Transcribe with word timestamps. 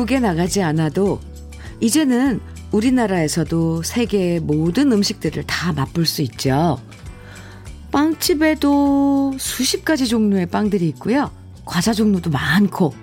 외국에 0.00 0.18
나가지 0.18 0.62
않아도 0.62 1.20
이제는 1.80 2.40
우리나라에서도 2.72 3.82
세계의 3.82 4.40
모든 4.40 4.92
음식들을 4.92 5.42
다 5.46 5.74
맛볼 5.74 6.06
수 6.06 6.22
있죠. 6.22 6.80
빵집에도 7.92 9.34
수십 9.38 9.84
가지 9.84 10.06
종류의 10.06 10.46
빵들이 10.46 10.88
있고요. 10.88 11.30
과자 11.66 11.92
종류도 11.92 12.30
많고 12.30 12.94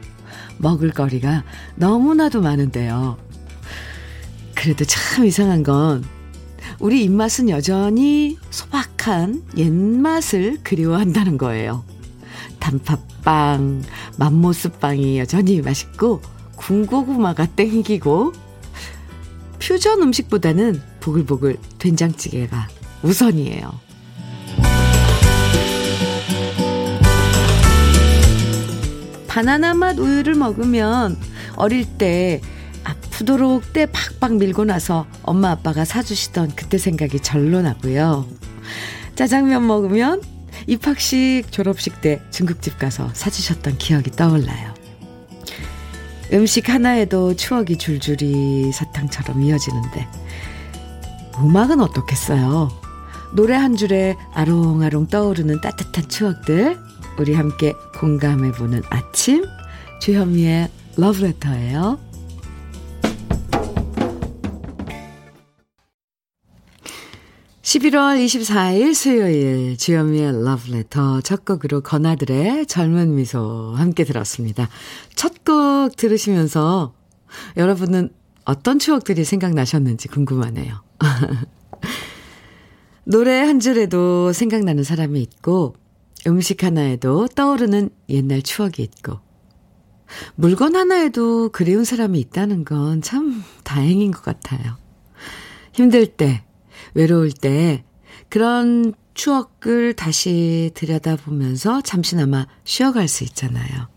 먹을 0.58 0.90
거리가 0.90 1.44
너무나도 1.76 2.42
많은데요. 2.42 3.18
그래도 4.56 4.84
참 4.86 5.26
이상한 5.26 5.62
건 5.62 6.04
우리 6.80 7.04
입맛은 7.04 7.50
여전히 7.50 8.40
소박한 8.50 9.44
옛맛을 9.56 10.60
그리워한다는 10.64 11.38
거예요. 11.38 11.84
단팥빵, 12.60 13.84
맘모스빵이 14.18 15.20
여전히 15.20 15.62
맛있고 15.62 16.22
군고구마가 16.58 17.46
땡기고 17.46 18.34
퓨전 19.60 20.02
음식보다는 20.02 20.82
보글보글 21.00 21.58
된장찌개가 21.80 22.68
우선이에요. 23.04 23.88
바나나 29.28 29.74
맛 29.76 30.00
우유를 30.00 30.36
먹으면 30.36 31.18
어릴 31.56 31.86
때 31.86 32.42
아프도록 32.84 33.74
때 33.74 33.86
팍팍 33.86 34.36
밀고 34.38 34.66
나서 34.66 35.06
엄마 35.22 35.52
아빠가 35.52 35.86
사주시던 35.86 36.54
그때 36.56 36.78
생각이 36.78 37.20
절로 37.20 37.62
나고요. 37.62 38.28
짜장면 39.16 39.66
먹으면 39.68 40.22
입학식 40.66 41.52
졸업식 41.52 42.02
때 42.02 42.22
중국집 42.32 42.80
가서 42.80 43.10
사주셨던 43.14 43.78
기억이 43.78 44.12
떠올라요. 44.12 44.77
음식 46.34 46.70
하나에도 46.70 47.36
추억이 47.36 47.78
줄줄이 47.78 48.72
사탕처럼 48.72 49.42
이어지는데 49.42 50.08
음악은 51.40 51.80
어떻겠어요? 51.82 52.70
노래 53.34 53.56
한 53.56 53.76
줄에 53.76 54.16
아롱아롱 54.34 55.08
떠오르는 55.08 55.62
따뜻한 55.62 56.08
추억들 56.10 56.78
우리 57.20 57.34
함께 57.34 57.74
공감해보는 58.00 58.84
아침 58.90 59.46
주현미의 60.02 60.70
러브레터예요. 60.98 62.07
11월 67.68 68.24
24일 68.24 68.94
수요일 68.94 69.76
주현미의 69.76 70.42
러브레터 70.46 71.20
첫 71.20 71.44
곡으로 71.44 71.82
건아들의 71.82 72.66
젊은 72.66 73.16
미소 73.16 73.74
함께 73.76 74.06
들었습니다. 74.06 74.70
첫 75.16 75.44
곡 75.44 75.98
들으시면서 75.98 76.94
여러분은 77.58 78.12
어떤 78.46 78.80
추억들이 78.80 79.26
생각나셨는지 79.26 80.08
궁금하네요. 80.08 80.82
노래 83.04 83.42
한 83.42 83.60
줄에도 83.60 84.32
생각나는 84.32 84.86
사람이 84.86 85.22
있고 85.22 85.76
음식 86.26 86.64
하나에도 86.64 87.28
떠오르는 87.28 87.90
옛날 88.08 88.44
추억이 88.44 88.76
있고 88.78 89.20
물건 90.36 90.78
하나에도 90.78 91.50
그리운 91.50 91.84
사람이 91.84 92.18
있다는 92.18 92.64
건 92.64 93.02
참 93.02 93.44
다행인 93.66 94.12
것 94.12 94.24
같아요. 94.24 94.78
힘들 95.74 96.08
때 96.08 96.47
외로울 96.94 97.32
때 97.32 97.84
그런 98.30 98.94
추억을 99.14 99.94
다시 99.94 100.72
들여다보면서 100.76 101.82
잠시나마 101.82 102.48
쉬어갈 102.64 103.08
수 103.08 103.24
있잖아요. 103.24 103.88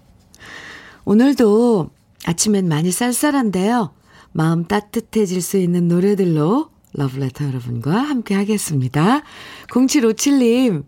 오늘도 1.04 1.90
아침엔 2.26 2.68
많이 2.68 2.90
쌀쌀한데요. 2.90 3.92
마음 4.32 4.64
따뜻해질 4.64 5.42
수 5.42 5.56
있는 5.58 5.88
노래들로 5.88 6.70
러브레터 6.92 7.44
여러분과 7.46 7.92
함께 7.92 8.34
하겠습니다. 8.34 9.22
0757님, 9.68 10.84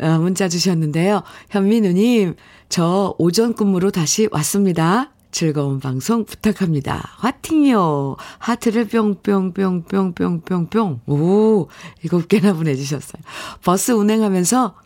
어, 0.00 0.18
문자 0.18 0.48
주셨는데요. 0.48 1.22
현민우님, 1.50 2.34
저 2.68 3.14
오전 3.18 3.54
근무로 3.54 3.90
다시 3.90 4.28
왔습니다. 4.30 5.13
즐거운 5.34 5.80
방송 5.80 6.24
부탁합니다. 6.24 7.10
화팅요. 7.16 8.16
하트를 8.38 8.86
뿅뿅뿅뿅뿅뿅뿅. 8.86 11.00
오, 11.08 11.66
일곱 12.04 12.28
개나 12.28 12.52
보내주셨어요. 12.52 13.20
버스 13.64 13.90
운행하면서 13.90 14.76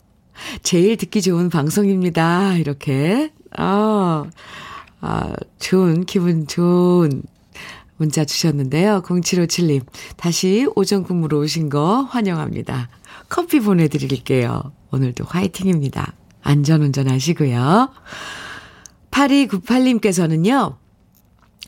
제일 0.63 0.97
듣기 0.97 1.21
좋은 1.21 1.51
방송입니다. 1.51 2.57
이렇게. 2.57 3.31
아, 3.59 4.25
아, 5.03 5.33
좋은, 5.59 6.07
기분 6.07 6.47
좋은 6.47 7.23
문자 7.99 8.25
주셨는데요. 8.25 9.03
0757님. 9.03 9.83
다시 10.17 10.67
오전 10.75 11.05
근무로 11.05 11.41
오신 11.41 11.69
거 11.69 12.05
환영합니다. 12.05 12.89
커피 13.29 13.61
보내드릴게요. 13.61 14.73
오늘도 14.93 15.27
화이팅입니다. 15.27 16.15
안전운전 16.43 17.11
하시고요. 17.11 17.91
8298님께서는요, 19.19 20.77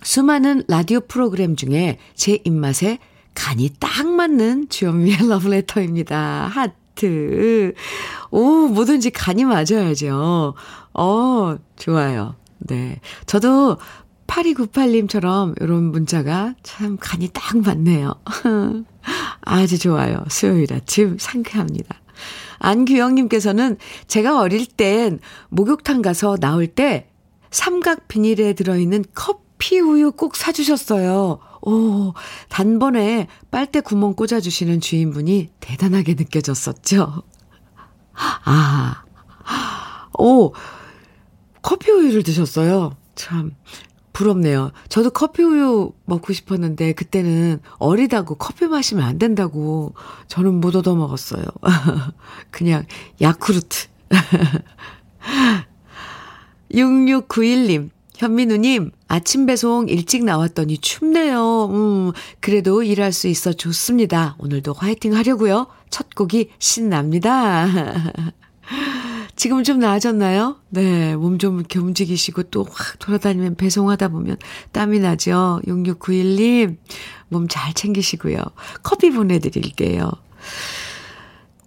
수많은 0.02 0.62
라디오 0.68 1.00
프로그램 1.00 1.56
중에 1.56 1.98
제 2.14 2.38
입맛에 2.44 2.98
간이 3.34 3.70
딱 3.80 4.06
맞는 4.06 4.68
주현미의 4.68 5.28
러브레터입니다. 5.28 6.46
하트. 6.46 7.74
오, 8.30 8.68
뭐든지 8.68 9.10
간이 9.10 9.44
맞아야죠. 9.44 10.54
어, 10.94 11.56
좋아요. 11.76 12.36
네. 12.58 13.00
저도 13.26 13.78
8298님처럼 14.26 15.60
이런 15.60 15.84
문자가 15.90 16.54
참 16.62 16.96
간이 17.00 17.30
딱 17.32 17.58
맞네요. 17.58 18.14
아주 19.42 19.78
좋아요. 19.78 20.24
수요일 20.28 20.72
아침 20.72 21.16
상쾌합니다. 21.18 21.96
안규영님께서는 22.60 23.76
제가 24.06 24.38
어릴 24.38 24.66
땐 24.66 25.18
목욕탕 25.48 26.02
가서 26.02 26.36
나올 26.36 26.66
때 26.66 27.09
삼각 27.50 28.08
비닐에 28.08 28.52
들어있는 28.52 29.04
커피 29.14 29.78
우유 29.80 30.12
꼭 30.12 30.36
사주셨어요. 30.36 31.38
오, 31.62 32.14
단번에 32.48 33.26
빨대 33.50 33.80
구멍 33.80 34.14
꽂아주시는 34.14 34.80
주인분이 34.80 35.50
대단하게 35.60 36.14
느껴졌었죠. 36.14 37.22
아, 38.12 39.02
오, 40.18 40.52
커피 41.62 41.90
우유를 41.90 42.22
드셨어요. 42.22 42.96
참, 43.14 43.52
부럽네요. 44.12 44.72
저도 44.88 45.10
커피 45.10 45.42
우유 45.42 45.92
먹고 46.04 46.32
싶었는데, 46.32 46.92
그때는 46.92 47.60
어리다고 47.78 48.36
커피 48.36 48.66
마시면 48.66 49.04
안 49.04 49.18
된다고 49.18 49.94
저는 50.28 50.60
못 50.60 50.76
얻어 50.76 50.94
먹었어요. 50.94 51.44
그냥 52.50 52.84
야쿠르트. 53.20 53.88
6691님, 56.72 57.90
현민우님, 58.16 58.90
아침 59.08 59.46
배송 59.46 59.88
일찍 59.88 60.24
나왔더니 60.24 60.78
춥네요. 60.78 61.66
음, 61.72 62.12
그래도 62.40 62.82
일할 62.82 63.12
수 63.12 63.28
있어 63.28 63.52
좋습니다. 63.52 64.36
오늘도 64.38 64.74
화이팅 64.74 65.14
하려고요. 65.14 65.66
첫 65.90 66.14
곡이 66.14 66.50
신납니다. 66.58 67.66
지금 69.36 69.64
좀 69.64 69.78
나아졌나요? 69.78 70.56
네, 70.68 71.16
몸 71.16 71.38
좀 71.38 71.58
이렇게 71.58 71.78
움직이시고 71.78 72.44
또 72.44 72.64
확 72.64 72.98
돌아다니면 72.98 73.54
배송하다 73.54 74.08
보면 74.08 74.36
땀이 74.72 74.98
나죠. 75.00 75.60
6691님, 75.66 76.76
몸 77.30 77.48
잘 77.48 77.72
챙기시고요. 77.72 78.38
커피 78.82 79.10
보내드릴게요. 79.10 80.10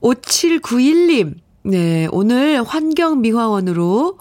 5791님, 0.02 1.36
네, 1.64 2.08
오늘 2.12 2.62
환경미화원으로 2.64 4.18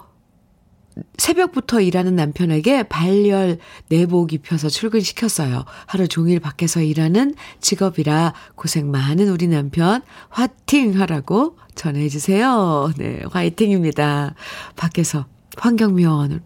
새벽부터 1.17 1.81
일하는 1.81 2.15
남편에게 2.15 2.83
발열 2.83 3.57
내복 3.89 4.33
입혀서 4.33 4.69
출근시켰어요. 4.69 5.65
하루 5.85 6.07
종일 6.07 6.39
밖에서 6.39 6.81
일하는 6.81 7.35
직업이라 7.61 8.33
고생 8.55 8.91
많은 8.91 9.29
우리 9.29 9.47
남편 9.47 10.01
화팅 10.29 10.99
하라고 10.99 11.57
전해주세요. 11.75 12.91
네, 12.97 13.21
화이팅입니다. 13.31 14.35
밖에서 14.75 15.25
환경미화원을 15.57 16.41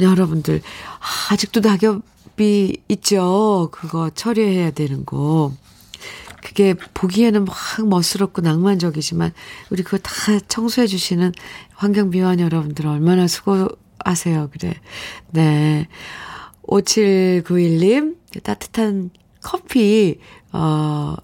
여러분들 0.00 0.62
아직도 1.30 1.60
낙엽이 1.60 2.76
있죠. 2.88 3.68
그거 3.72 4.10
처리해야 4.10 4.70
되는 4.70 5.04
거. 5.04 5.52
그게 6.42 6.74
보기에는 6.94 7.44
막 7.44 7.56
멋스럽고 7.88 8.42
낭만적이지만 8.42 9.32
우리 9.70 9.82
그거 9.82 9.98
다 9.98 10.12
청소해 10.48 10.86
주시는 10.86 11.32
환경미화원 11.74 12.40
여러분들 12.40 12.86
얼마나 12.86 13.26
수고하세요. 13.26 14.50
그래. 14.52 14.74
네. 15.30 15.88
5791님 16.66 18.16
따뜻한 18.42 19.10
커피 19.42 20.18
어 20.52 21.16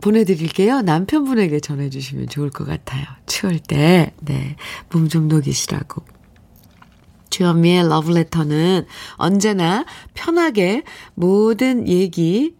보내드릴게요. 0.00 0.82
남편분에게 0.82 1.60
전해주시면 1.60 2.28
좋을 2.28 2.50
것 2.50 2.66
같아요. 2.66 3.04
추울 3.26 3.58
때, 3.58 4.12
네. 4.20 4.56
몸 4.92 5.08
좀 5.08 5.28
녹이시라고. 5.28 6.02
주현미의 7.30 7.88
러브레터는 7.88 8.86
언제나 9.14 9.84
편하게 10.12 10.84
모든 11.14 11.88
얘기 11.88 12.54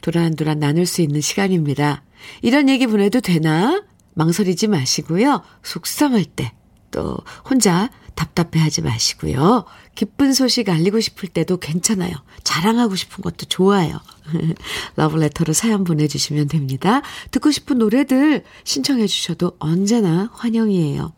도란도란 0.00 0.58
나눌 0.58 0.86
수 0.86 1.02
있는 1.02 1.20
시간입니다. 1.20 2.02
이런 2.42 2.68
얘기 2.68 2.86
보내도 2.86 3.20
되나? 3.20 3.82
망설이지 4.14 4.68
마시고요. 4.68 5.42
속상할 5.62 6.24
때, 6.24 6.52
또 6.90 7.18
혼자 7.48 7.90
답답해 8.14 8.62
하지 8.62 8.82
마시고요. 8.82 9.64
기쁜 9.94 10.34
소식 10.34 10.68
알리고 10.68 11.00
싶을 11.00 11.28
때도 11.28 11.58
괜찮아요. 11.58 12.12
자랑하고 12.44 12.96
싶은 12.96 13.22
것도 13.22 13.46
좋아요. 13.46 13.98
러브레터로 14.96 15.52
사연 15.52 15.84
보내주시면 15.84 16.48
됩니다. 16.48 17.02
듣고 17.30 17.50
싶은 17.50 17.78
노래들 17.78 18.44
신청해 18.64 19.06
주셔도 19.06 19.52
언제나 19.58 20.28
환영이에요. 20.34 21.12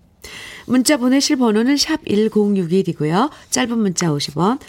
문자 0.67 0.97
보내실 0.97 1.37
번호는 1.37 1.77
샵 1.77 2.05
1061이고요. 2.05 3.31
짧은 3.51 3.79
문자 3.79 4.09
50원, 4.09 4.61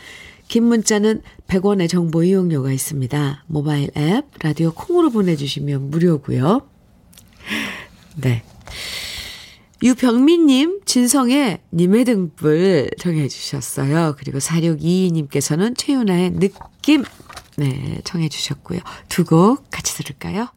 긴 0.54 0.66
문자는 0.66 1.24
100원의 1.48 1.90
정보 1.90 2.24
이용료가 2.24 2.72
있습니다. 2.72 3.46
모바일 3.48 3.90
앱, 3.98 4.26
라디오 4.40 4.72
콩으로 4.72 5.10
보내주시면 5.10 5.90
무료고요. 5.90 6.70
네. 8.18 8.44
유병민님, 9.82 10.82
진성의 10.86 11.60
님의 11.74 12.06
등불 12.06 12.92
정해 13.00 13.28
주셨어요. 13.30 14.14
그리고 14.20 14.38
4622님께서는 14.38 15.76
최윤아의 15.76 16.34
느낌, 16.36 17.04
네, 17.58 18.02
청해 18.04 18.30
주셨고요. 18.30 18.82
두 19.10 19.24
곡 19.24 19.72
같이 19.72 19.96
들을까요? 19.96 20.50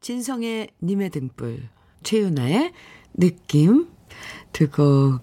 진성의 0.00 0.70
님의 0.80 1.10
등불, 1.10 1.68
최윤아의 2.02 2.72
느낌, 3.12 3.88
두 4.54 4.70
곡 4.70 5.20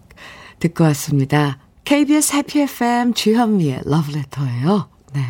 듣고 0.59 0.83
왔습니다. 0.83 1.66
KBS 1.87 2.35
해피 2.35 2.59
FM 2.63 3.13
주현미의 3.13 3.83
러브레터예요. 3.85 4.89
네. 5.13 5.21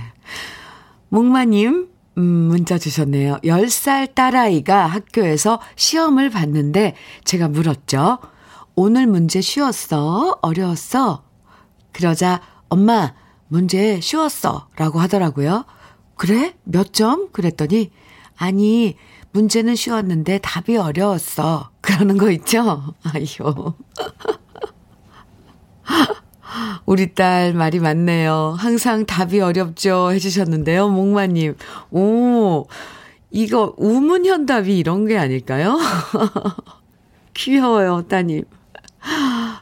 목마님, 1.10 1.88
음, 2.18 2.24
문자 2.24 2.80
주셨네요. 2.80 3.38
10살 3.44 4.16
딸아이가 4.16 4.88
학교에서 4.88 5.62
시험을 5.76 6.32
봤는데 6.32 6.96
제가 7.26 7.48
물었죠. 7.48 8.18
오늘 8.74 9.06
문제 9.06 9.40
쉬웠어? 9.40 10.40
어려웠어? 10.42 11.24
그러자 11.92 12.42
엄마, 12.70 13.14
문제 13.50 14.02
쉬웠어. 14.02 14.68
라고 14.78 14.98
하더라고요. 14.98 15.64
그래? 16.16 16.56
몇 16.64 16.92
점? 16.92 17.32
그랬더니, 17.34 17.92
아니, 18.36 18.96
문제는 19.32 19.76
쉬웠는데 19.76 20.40
답이 20.40 20.76
어려웠어. 20.76 21.70
그러는 21.82 22.18
거 22.18 22.32
있죠? 22.32 22.96
아이요. 23.14 23.76
우리 26.86 27.14
딸 27.14 27.54
말이 27.54 27.80
맞네요. 27.80 28.56
항상 28.58 29.06
답이 29.06 29.40
어렵죠. 29.40 30.12
해주셨는데요. 30.12 30.90
목마님. 30.90 31.56
오, 31.92 32.66
이거 33.32 33.74
우문현답이 33.78 34.78
이런 34.78 35.06
게 35.06 35.18
아닐까요? 35.18 35.78
귀여워요, 37.34 38.04
따님. 38.08 38.44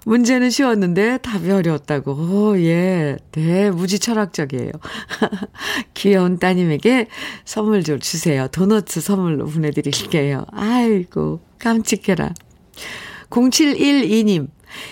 문제는 0.06 0.50
쉬웠는데 0.50 1.18
답이 1.18 1.52
어려웠다고. 1.52 2.12
오, 2.14 2.60
예. 2.60 3.18
네, 3.32 3.72
무지 3.72 4.00
철학적이에요. 4.00 4.72
귀여운 5.94 6.38
따님에게 6.38 7.08
선물 7.44 7.84
좀 7.84 8.00
주세요. 8.00 8.48
도너츠 8.48 9.02
선물로 9.02 9.48
보내드릴게요. 9.48 10.46
아이고, 10.52 11.42
깜찍해라. 11.60 12.34
0712님, 13.30 14.48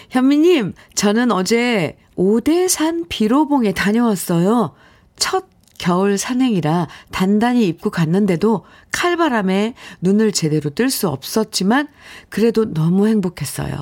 현미님, 0.09 0.73
저는 0.95 1.31
어제 1.31 1.97
오대산 2.15 3.05
비로봉에 3.09 3.73
다녀왔어요. 3.73 4.73
첫 5.15 5.45
겨울 5.79 6.17
산행이라 6.17 6.87
단단히 7.11 7.67
입고 7.67 7.89
갔는데도 7.89 8.65
칼바람에 8.91 9.73
눈을 10.01 10.31
제대로 10.31 10.69
뜰 10.69 10.89
수 10.89 11.09
없었지만 11.09 11.87
그래도 12.29 12.71
너무 12.71 13.07
행복했어요. 13.07 13.75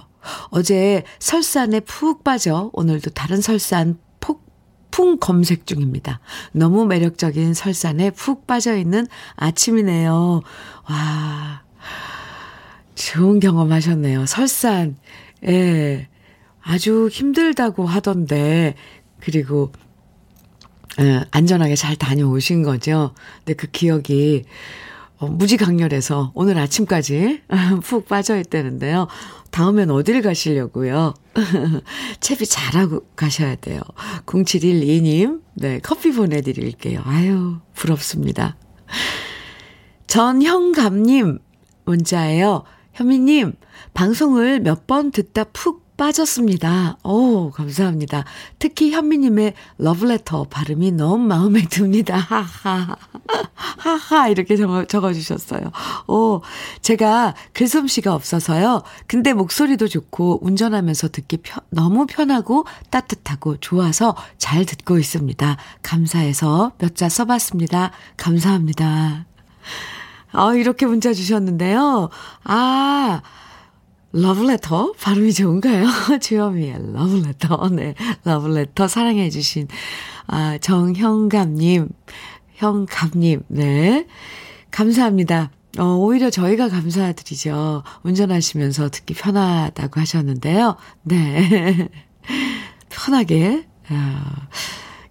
어제 0.49 1.03
설산에 1.19 1.81
푹 1.81 2.23
빠져 2.23 2.69
오늘도 2.73 3.11
다른 3.11 3.41
설산 3.41 3.97
폭풍 4.19 5.17
검색 5.19 5.67
중입니다. 5.67 6.19
너무 6.53 6.85
매력적인 6.85 7.53
설산에 7.53 8.11
푹 8.11 8.47
빠져 8.47 8.75
있는 8.77 9.07
아침이네요. 9.35 10.41
와. 10.89 11.63
좋은 12.95 13.39
경험 13.39 13.71
하셨네요. 13.71 14.25
설산. 14.25 14.97
예. 15.47 16.07
아주 16.61 17.09
힘들다고 17.11 17.85
하던데, 17.85 18.75
그리고, 19.19 19.71
예, 20.99 21.23
안전하게 21.31 21.75
잘 21.75 21.95
다녀오신 21.95 22.63
거죠. 22.63 23.13
근데 23.39 23.53
그 23.53 23.67
기억이, 23.67 24.43
어, 25.17 25.27
무지 25.27 25.57
강렬해서 25.57 26.31
오늘 26.35 26.57
아침까지 26.57 27.41
푹 27.83 28.07
빠져 28.07 28.37
있다는데요. 28.39 29.07
다음엔 29.51 29.91
어딜 29.91 30.21
가시려고요? 30.21 31.13
채비 32.19 32.45
잘하고 32.45 33.05
가셔야 33.15 33.55
돼요. 33.55 33.81
0712님, 34.25 35.41
네, 35.55 35.79
커피 35.79 36.11
보내드릴게요. 36.11 37.01
아유, 37.05 37.57
부럽습니다. 37.73 38.55
전형감님, 40.07 41.39
문자예요. 41.85 42.63
현미님, 43.01 43.53
방송을 43.95 44.59
몇 44.59 44.85
번 44.85 45.09
듣다 45.11 45.45
푹 45.45 45.81
빠졌습니다. 45.97 46.97
오, 47.03 47.51
감사합니다. 47.51 48.25
특히 48.59 48.91
현미님의 48.91 49.53
러브레터 49.77 50.45
발음이 50.45 50.91
너무 50.91 51.25
마음에 51.25 51.61
듭니다. 51.69 52.17
하하. 52.17 52.95
하하. 53.55 54.27
이렇게 54.29 54.55
적어, 54.55 54.85
적어 54.85 55.13
주셨어요. 55.13 55.71
오, 56.07 56.41
제가 56.81 57.33
글솜씨가 57.53 58.13
없어서요. 58.13 58.81
근데 59.07 59.33
목소리도 59.33 59.87
좋고 59.87 60.39
운전하면서 60.45 61.09
듣기 61.09 61.37
편, 61.37 61.59
너무 61.69 62.05
편하고 62.07 62.65
따뜻하고 62.89 63.57
좋아서 63.57 64.15
잘 64.37 64.65
듣고 64.65 64.97
있습니다. 64.99 65.57
감사해서 65.83 66.73
몇 66.79 66.95
자 66.95 67.09
써봤습니다. 67.09 67.91
감사합니다. 68.17 69.25
아, 70.31 70.53
이렇게 70.53 70.85
문자 70.85 71.13
주셨는데요. 71.13 72.09
아, 72.43 73.21
러브레터? 74.13 74.93
발음이 74.99 75.33
좋은가요? 75.33 75.85
주현미의 76.21 76.93
러브레터. 76.93 77.69
네. 77.69 77.95
러브레터 78.23 78.87
사랑해주신, 78.87 79.67
아, 80.27 80.57
정형감님, 80.59 81.89
형감님, 82.55 83.43
네. 83.47 84.07
감사합니다. 84.71 85.51
어, 85.79 85.95
오히려 85.95 86.29
저희가 86.29 86.67
감사드리죠. 86.67 87.83
운전하시면서 88.03 88.89
듣기 88.89 89.13
편하다고 89.13 89.99
하셨는데요. 89.99 90.75
네. 91.03 91.87
편하게, 92.89 93.65
어, 93.89 94.21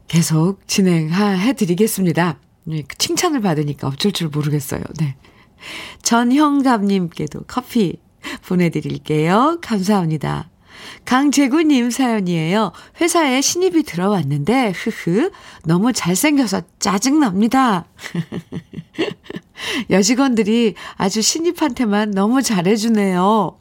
계속 0.08 0.66
진행해 0.66 1.54
드리겠습니다. 1.54 2.38
네, 2.64 2.84
칭찬을 2.98 3.40
받으니까 3.40 3.88
어쩔 3.88 4.12
줄 4.12 4.28
모르겠어요. 4.28 4.82
네. 4.98 5.16
전형감님께도 6.02 7.44
커피 7.46 8.00
보내드릴게요. 8.46 9.58
감사합니다. 9.62 10.50
강재구님 11.04 11.90
사연이에요. 11.90 12.72
회사에 13.00 13.40
신입이 13.40 13.82
들어왔는데, 13.82 14.72
흐흐, 14.74 15.30
너무 15.64 15.92
잘생겨서 15.92 16.62
짜증납니다. 16.78 17.86
여직원들이 19.90 20.74
아주 20.96 21.20
신입한테만 21.20 22.12
너무 22.12 22.42
잘해주네요. 22.42 23.58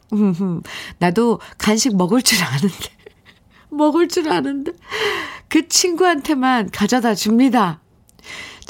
나도 0.98 1.40
간식 1.58 1.96
먹을 1.96 2.22
줄 2.22 2.42
아는데, 2.42 2.88
먹을 3.70 4.08
줄 4.08 4.30
아는데, 4.30 4.72
그 5.48 5.68
친구한테만 5.68 6.70
가져다 6.70 7.14
줍니다. 7.14 7.80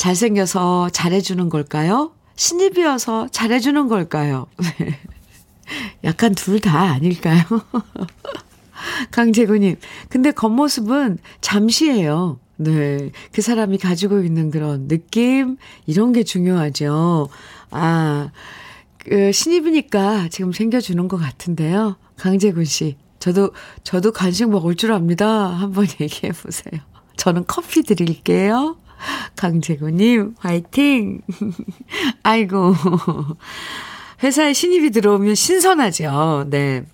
잘생겨서 0.01 0.89
잘해주는 0.95 1.51
걸까요? 1.51 2.13
신입이어서 2.35 3.29
잘해주는 3.29 3.87
걸까요? 3.89 4.47
약간 6.05 6.35
둘 6.35 6.59
다 6.59 6.81
아닐까요? 6.93 7.43
강재구님. 9.13 9.77
근데 10.09 10.31
겉모습은 10.31 11.19
잠시예요. 11.43 12.41
네. 12.57 13.11
그 13.33 13.43
사람이 13.43 13.77
가지고 13.77 14.21
있는 14.23 14.51
그런 14.51 14.89
느낌, 14.89 15.59
이런 15.87 16.15
게 16.15 16.23
중요하죠. 16.23 17.29
아, 17.71 18.31
그, 19.05 19.33
신입이니까 19.33 20.29
지금 20.31 20.51
챙겨주는 20.51 21.09
것 21.09 21.19
같은데요. 21.19 21.97
강재군 22.17 22.65
씨. 22.65 22.97
저도, 23.19 23.53
저도 23.85 24.13
간식 24.13 24.49
먹을 24.49 24.77
줄 24.77 24.93
압니다. 24.93 25.49
한번 25.49 25.87
얘기해 26.01 26.33
보세요. 26.33 26.81
저는 27.19 27.45
커피 27.47 27.83
드릴게요. 27.83 28.79
강재구님, 29.37 30.35
화이팅! 30.39 31.21
아이고. 32.23 32.75
회사에 34.23 34.53
신입이 34.53 34.91
들어오면 34.91 35.35
신선하죠. 35.35 36.47
네. 36.51 36.85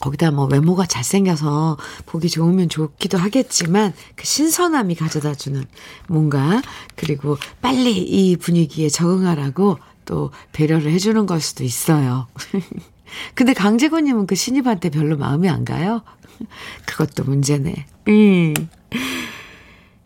거기다 0.00 0.32
뭐 0.32 0.46
외모가 0.46 0.84
잘생겨서 0.84 1.78
보기 2.04 2.28
좋으면 2.28 2.68
좋기도 2.68 3.16
하겠지만 3.16 3.94
그 4.16 4.26
신선함이 4.26 4.96
가져다 4.96 5.34
주는 5.34 5.64
뭔가 6.08 6.60
그리고 6.96 7.38
빨리 7.62 7.96
이 7.96 8.36
분위기에 8.36 8.88
적응하라고 8.88 9.78
또 10.04 10.30
배려를 10.52 10.90
해주는 10.92 11.24
걸 11.26 11.40
수도 11.40 11.64
있어요. 11.64 12.26
근데 13.34 13.54
강재권님은 13.54 14.26
그 14.26 14.34
신입한테 14.34 14.90
별로 14.90 15.16
마음이 15.16 15.48
안 15.48 15.64
가요? 15.64 16.02
그것도 16.86 17.24
문제네. 17.24 17.86
음. 18.08 18.54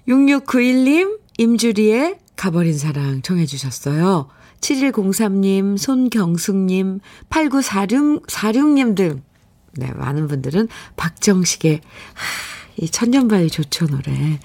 6691님, 0.08 1.18
임주리의 1.36 2.18
가버린 2.36 2.76
사랑 2.78 3.20
청해주셨어요. 3.22 4.28
7103님, 4.60 5.76
손경숙님, 5.76 7.00
8946님 7.30 8.96
등, 8.96 9.22
네, 9.74 9.92
많은 9.94 10.26
분들은 10.26 10.68
박정식의, 10.96 11.80
하, 12.14 12.24
이 12.78 12.88
천년바위 12.88 13.50
조초 13.50 13.86
노래, 13.86 14.40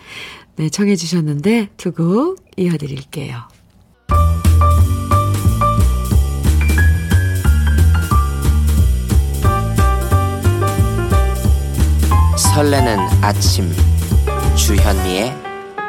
네, 0.58 0.70
청해주셨는데, 0.70 1.70
두 1.78 1.92
곡 1.94 2.44
이어드릴게요. 2.58 3.44
설레는 12.38 13.00
아침 13.22 13.72
주현미의 14.56 15.53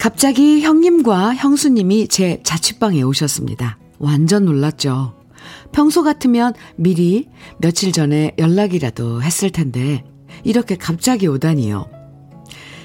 갑자기 0.00 0.62
형님과 0.62 1.34
형수님이 1.34 2.08
제 2.08 2.40
자취방에 2.42 3.02
오셨습니다. 3.02 3.78
완전 3.98 4.46
놀랐죠. 4.46 5.12
평소 5.72 6.02
같으면 6.02 6.54
미리 6.76 7.28
며칠 7.58 7.92
전에 7.92 8.34
연락이라도 8.38 9.22
했을 9.22 9.50
텐데, 9.50 10.02
이렇게 10.42 10.76
갑자기 10.76 11.26
오다니요. 11.26 11.84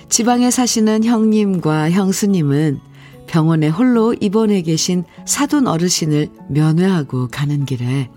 지방에 0.10 0.51
사시는 0.51 1.05
형님과 1.05 1.89
형수님은 1.89 2.79
병원에 3.27 3.69
홀로 3.69 4.13
입원해 4.13 4.62
계신 4.62 5.05
사돈 5.25 5.67
어르신을 5.67 6.27
면회하고 6.50 7.29
가는 7.29 7.63
길에 7.63 8.10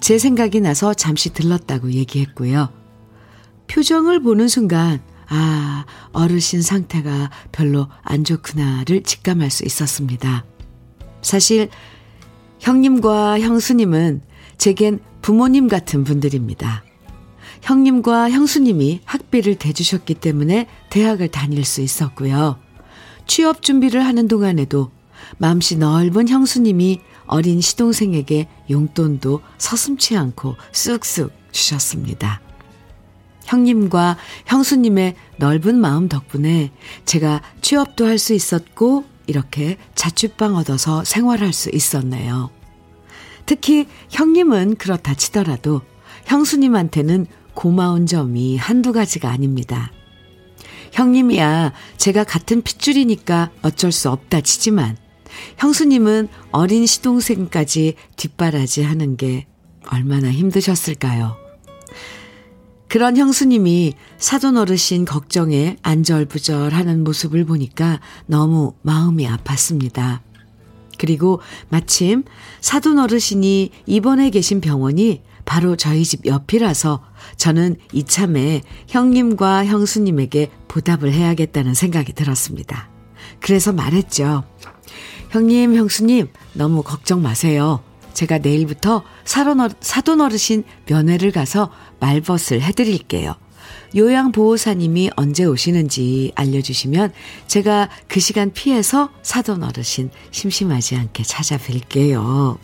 제 0.00 0.16
생각이 0.16 0.62
나서 0.62 0.94
잠시 0.94 1.34
들렀다고 1.34 1.92
얘기했고요. 1.92 2.70
표정을 3.66 4.22
보는 4.22 4.48
순간 4.48 5.02
아, 5.30 5.86
어르신 6.12 6.60
상태가 6.60 7.30
별로 7.52 7.88
안 8.02 8.24
좋구나를 8.24 9.04
직감할 9.04 9.50
수 9.50 9.64
있었습니다. 9.64 10.44
사실 11.22 11.68
형님과 12.58 13.40
형수님은 13.40 14.22
제겐 14.58 14.98
부모님 15.22 15.68
같은 15.68 16.04
분들입니다. 16.04 16.82
형님과 17.62 18.30
형수님이 18.30 19.02
학비를 19.04 19.54
대주셨기 19.54 20.14
때문에 20.14 20.66
대학을 20.90 21.28
다닐 21.28 21.64
수 21.64 21.80
있었고요. 21.80 22.58
취업 23.26 23.62
준비를 23.62 24.04
하는 24.04 24.26
동안에도 24.26 24.90
맘씨 25.38 25.76
넓은 25.76 26.28
형수님이 26.28 27.00
어린 27.26 27.60
시동생에게 27.60 28.48
용돈도 28.68 29.42
서슴치 29.58 30.16
않고 30.16 30.56
쑥쑥 30.72 31.30
주셨습니다. 31.52 32.40
형님과 33.50 34.16
형수님의 34.46 35.16
넓은 35.36 35.74
마음 35.76 36.08
덕분에 36.08 36.70
제가 37.04 37.42
취업도 37.60 38.06
할 38.06 38.20
수 38.20 38.32
있었고 38.34 39.04
이렇게 39.26 39.78
자취방 39.94 40.56
얻어서 40.56 41.04
생활할 41.04 41.52
수 41.52 41.70
있었네요. 41.72 42.50
특히 43.46 43.86
형님은 44.10 44.76
그렇다 44.76 45.14
치더라도 45.14 45.80
형수님한테는 46.26 47.26
고마운 47.54 48.06
점이 48.06 48.56
한두 48.56 48.92
가지가 48.92 49.30
아닙니다. 49.30 49.90
형님이야 50.92 51.72
제가 51.96 52.24
같은 52.24 52.62
핏줄이니까 52.62 53.50
어쩔 53.62 53.90
수 53.90 54.10
없다 54.10 54.42
치지만 54.42 54.96
형수님은 55.56 56.28
어린 56.50 56.86
시동생까지 56.86 57.94
뒷바라지 58.16 58.82
하는 58.82 59.16
게 59.16 59.46
얼마나 59.88 60.30
힘드셨을까요? 60.30 61.36
그런 62.90 63.16
형수님이 63.16 63.94
사돈 64.18 64.56
어르신 64.56 65.04
걱정에 65.04 65.76
안절부절 65.80 66.72
하는 66.72 67.04
모습을 67.04 67.44
보니까 67.44 68.00
너무 68.26 68.74
마음이 68.82 69.28
아팠습니다. 69.28 70.18
그리고 70.98 71.40
마침 71.68 72.24
사돈 72.60 72.98
어르신이 72.98 73.70
입원해 73.86 74.30
계신 74.30 74.60
병원이 74.60 75.22
바로 75.44 75.76
저희 75.76 76.04
집 76.04 76.26
옆이라서 76.26 77.00
저는 77.36 77.76
이참에 77.92 78.62
형님과 78.88 79.66
형수님에게 79.66 80.50
보답을 80.66 81.12
해야겠다는 81.12 81.74
생각이 81.74 82.12
들었습니다. 82.12 82.90
그래서 83.38 83.72
말했죠. 83.72 84.42
형님, 85.30 85.76
형수님, 85.76 86.26
너무 86.54 86.82
걱정 86.82 87.22
마세요. 87.22 87.84
제가 88.12 88.38
내일부터 88.38 89.02
사돈 89.24 90.20
어르신 90.20 90.64
면회를 90.86 91.32
가서 91.32 91.70
말벗을 92.00 92.62
해드릴게요. 92.62 93.34
요양보호사님이 93.96 95.10
언제 95.16 95.44
오시는지 95.44 96.32
알려주시면 96.34 97.12
제가 97.46 97.88
그 98.08 98.20
시간 98.20 98.52
피해서 98.52 99.10
사돈 99.22 99.62
어르신 99.62 100.10
심심하지 100.30 100.96
않게 100.96 101.22
찾아뵐게요. 101.22 102.58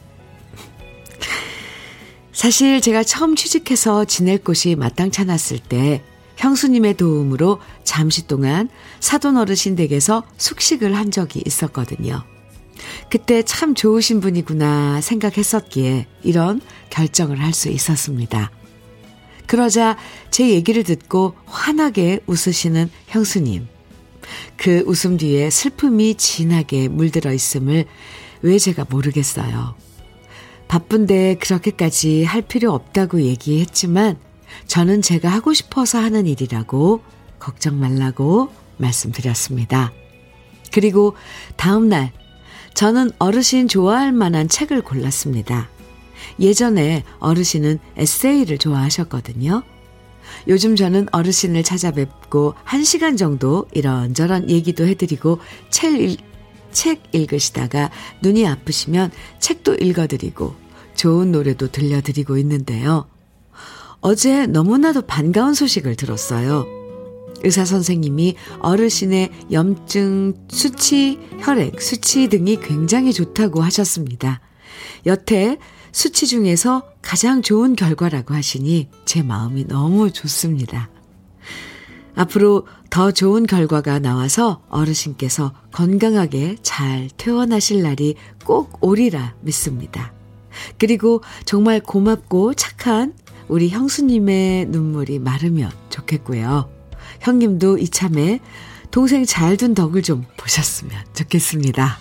사실 2.32 2.80
제가 2.80 3.02
처음 3.02 3.34
취직해서 3.34 4.04
지낼 4.04 4.38
곳이 4.38 4.76
마땅찮았을 4.76 5.58
때 5.58 6.02
형수님의 6.36 6.94
도움으로 6.98 7.60
잠시 7.82 8.26
동안 8.26 8.68
사돈 9.00 9.36
어르신 9.38 9.74
댁에서 9.74 10.22
숙식을 10.36 10.94
한 10.94 11.10
적이 11.10 11.42
있었거든요. 11.46 12.22
그때 13.10 13.42
참 13.42 13.74
좋으신 13.74 14.20
분이구나 14.20 15.00
생각했었기에 15.00 16.06
이런 16.22 16.60
결정을 16.90 17.40
할 17.40 17.52
수 17.52 17.68
있었습니다. 17.70 18.50
그러자 19.46 19.96
제 20.30 20.50
얘기를 20.50 20.82
듣고 20.82 21.34
환하게 21.46 22.20
웃으시는 22.26 22.90
형수님. 23.06 23.68
그 24.56 24.82
웃음 24.86 25.16
뒤에 25.16 25.50
슬픔이 25.50 26.16
진하게 26.16 26.88
물들어 26.88 27.32
있음을 27.32 27.84
왜 28.42 28.58
제가 28.58 28.86
모르겠어요. 28.90 29.76
바쁜데 30.68 31.36
그렇게까지 31.36 32.24
할 32.24 32.42
필요 32.42 32.72
없다고 32.72 33.22
얘기했지만 33.22 34.18
저는 34.66 35.00
제가 35.00 35.28
하고 35.28 35.54
싶어서 35.54 35.98
하는 35.98 36.26
일이라고 36.26 37.02
걱정 37.38 37.78
말라고 37.78 38.50
말씀드렸습니다. 38.78 39.92
그리고 40.72 41.14
다음날 41.56 42.12
저는 42.76 43.10
어르신 43.18 43.68
좋아할 43.68 44.12
만한 44.12 44.48
책을 44.48 44.82
골랐습니다. 44.82 45.70
예전에 46.38 47.04
어르신은 47.20 47.78
에세이를 47.96 48.58
좋아하셨거든요. 48.58 49.62
요즘 50.46 50.76
저는 50.76 51.06
어르신을 51.10 51.62
찾아뵙고 51.62 52.54
한 52.64 52.84
시간 52.84 53.16
정도 53.16 53.66
이런저런 53.72 54.50
얘기도 54.50 54.86
해드리고 54.86 55.40
책, 55.70 55.98
읽, 55.98 56.20
책 56.70 57.02
읽으시다가 57.12 57.90
눈이 58.20 58.46
아프시면 58.46 59.10
책도 59.40 59.76
읽어드리고 59.76 60.54
좋은 60.94 61.32
노래도 61.32 61.70
들려드리고 61.70 62.36
있는데요. 62.36 63.08
어제 64.00 64.46
너무나도 64.46 65.02
반가운 65.06 65.54
소식을 65.54 65.96
들었어요. 65.96 66.75
의사 67.42 67.64
선생님이 67.64 68.36
어르신의 68.60 69.30
염증 69.52 70.34
수치, 70.48 71.18
혈액 71.40 71.80
수치 71.80 72.28
등이 72.28 72.60
굉장히 72.60 73.12
좋다고 73.12 73.62
하셨습니다. 73.62 74.40
여태 75.06 75.58
수치 75.92 76.26
중에서 76.26 76.82
가장 77.00 77.40
좋은 77.42 77.74
결과라고 77.76 78.34
하시니 78.34 78.88
제 79.04 79.22
마음이 79.22 79.66
너무 79.66 80.10
좋습니다. 80.10 80.90
앞으로 82.14 82.66
더 82.90 83.12
좋은 83.12 83.46
결과가 83.46 83.98
나와서 83.98 84.62
어르신께서 84.68 85.52
건강하게 85.72 86.56
잘 86.62 87.08
퇴원하실 87.16 87.82
날이 87.82 88.14
꼭 88.44 88.78
오리라 88.80 89.34
믿습니다. 89.42 90.12
그리고 90.78 91.22
정말 91.44 91.80
고맙고 91.80 92.54
착한 92.54 93.14
우리 93.48 93.68
형수님의 93.68 94.66
눈물이 94.66 95.18
마르면 95.18 95.70
좋겠고요. 95.90 96.75
형님도 97.26 97.78
이참에 97.78 98.38
동생 98.92 99.24
잘 99.24 99.56
둔 99.56 99.74
덕을 99.74 100.02
좀 100.02 100.24
보셨으면 100.36 100.92
좋겠습니다. 101.12 101.98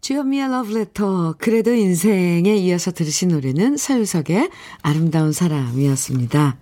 주현미의 0.00 0.48
러브레터 0.48 1.34
그래도 1.38 1.72
인생에 1.74 2.54
이어서 2.54 2.92
들으신 2.92 3.30
노래는 3.30 3.76
서유석의 3.76 4.50
아름다운 4.82 5.32
사람이었습니다. 5.32 6.56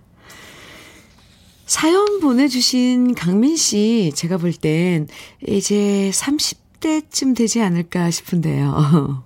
사연 1.67 2.19
보내주신 2.19 3.13
강민 3.13 3.55
씨, 3.55 4.11
제가 4.15 4.37
볼 4.37 4.53
땐 4.53 5.07
이제 5.47 6.09
30대쯤 6.11 7.35
되지 7.35 7.61
않을까 7.61 8.09
싶은데요. 8.09 9.23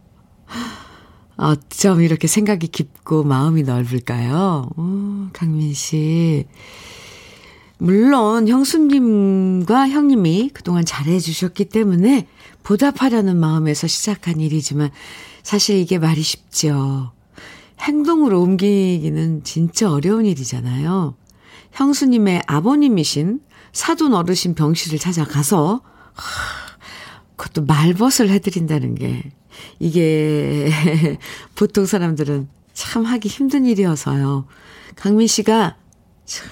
어쩜 1.37 2.01
이렇게 2.01 2.27
생각이 2.27 2.67
깊고 2.67 3.23
마음이 3.23 3.63
넓을까요? 3.63 4.69
오, 4.75 5.27
강민 5.33 5.73
씨. 5.73 6.45
물론 7.77 8.47
형수님과 8.47 9.87
형님이 9.89 10.49
그동안 10.51 10.83
잘해주셨기 10.83 11.65
때문에 11.65 12.27
보답하려는 12.63 13.37
마음에서 13.37 13.85
시작한 13.85 14.39
일이지만 14.39 14.89
사실 15.43 15.77
이게 15.77 15.99
말이 15.99 16.23
쉽죠. 16.23 17.11
행동으로 17.79 18.41
옮기기는 18.41 19.43
진짜 19.43 19.91
어려운 19.91 20.25
일이잖아요. 20.25 21.15
형수님의 21.71 22.41
아버님이신 22.47 23.41
사돈 23.73 24.15
어르신 24.15 24.55
병실을 24.55 24.97
찾아가서 24.97 25.81
그것도 27.35 27.65
말벗을 27.65 28.29
해드린다는 28.29 28.95
게 28.95 29.31
이게 29.79 30.71
보통 31.55 31.85
사람들은 31.85 32.47
참 32.73 33.05
하기 33.05 33.27
힘든 33.27 33.65
일이어서요. 33.65 34.45
강민 34.95 35.27
씨가 35.27 35.77
참 36.25 36.49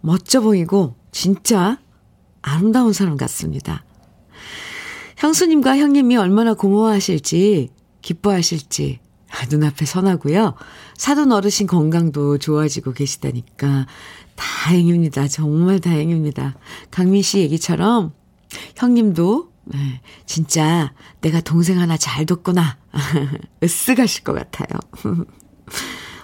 멋져 0.00 0.40
보이고 0.40 0.94
진짜 1.12 1.78
아름다운 2.42 2.92
사람 2.92 3.16
같습니다. 3.16 3.84
형수님과 5.16 5.76
형님이 5.76 6.16
얼마나 6.16 6.54
고마워하실지 6.54 7.70
기뻐하실지 8.02 9.00
눈앞에 9.50 9.84
선하고요. 9.84 10.54
사돈 10.96 11.32
어르신 11.32 11.66
건강도 11.66 12.38
좋아지고 12.38 12.92
계시다니까 12.92 13.86
다행입니다. 14.34 15.28
정말 15.28 15.80
다행입니다. 15.80 16.56
강민 16.90 17.22
씨 17.22 17.40
얘기처럼 17.40 18.12
형님도 18.76 19.44
네, 19.44 19.49
진짜 20.26 20.92
내가 21.20 21.40
동생 21.40 21.78
하나 21.80 21.96
잘 21.96 22.26
뒀구나. 22.26 22.78
으쓱하실 23.60 24.24
것 24.24 24.34
같아요. 24.34 24.78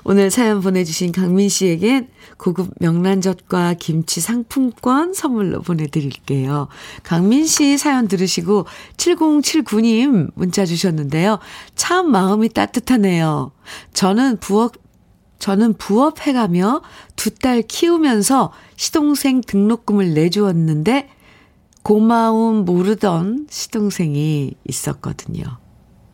오늘 0.08 0.30
사연 0.30 0.60
보내주신 0.60 1.10
강민 1.10 1.48
씨에겐 1.48 2.08
고급 2.36 2.70
명란젓과 2.78 3.74
김치 3.74 4.20
상품권 4.20 5.14
선물로 5.14 5.62
보내드릴게요. 5.62 6.68
강민 7.02 7.44
씨 7.44 7.76
사연 7.76 8.06
들으시고 8.06 8.66
7079님 8.98 10.30
문자 10.36 10.64
주셨는데요. 10.64 11.40
참 11.74 12.12
마음이 12.12 12.50
따뜻하네요. 12.50 13.50
저는 13.94 14.38
부엌 14.38 14.74
저는 15.40 15.74
부업해가며 15.74 16.82
두 17.16 17.30
딸 17.42 17.62
키우면서 17.62 18.52
시동생 18.76 19.40
등록금을 19.40 20.14
내주었는데 20.14 21.08
고마움 21.86 22.64
모르던 22.64 23.46
시동생이 23.48 24.54
있었거든요. 24.66 25.44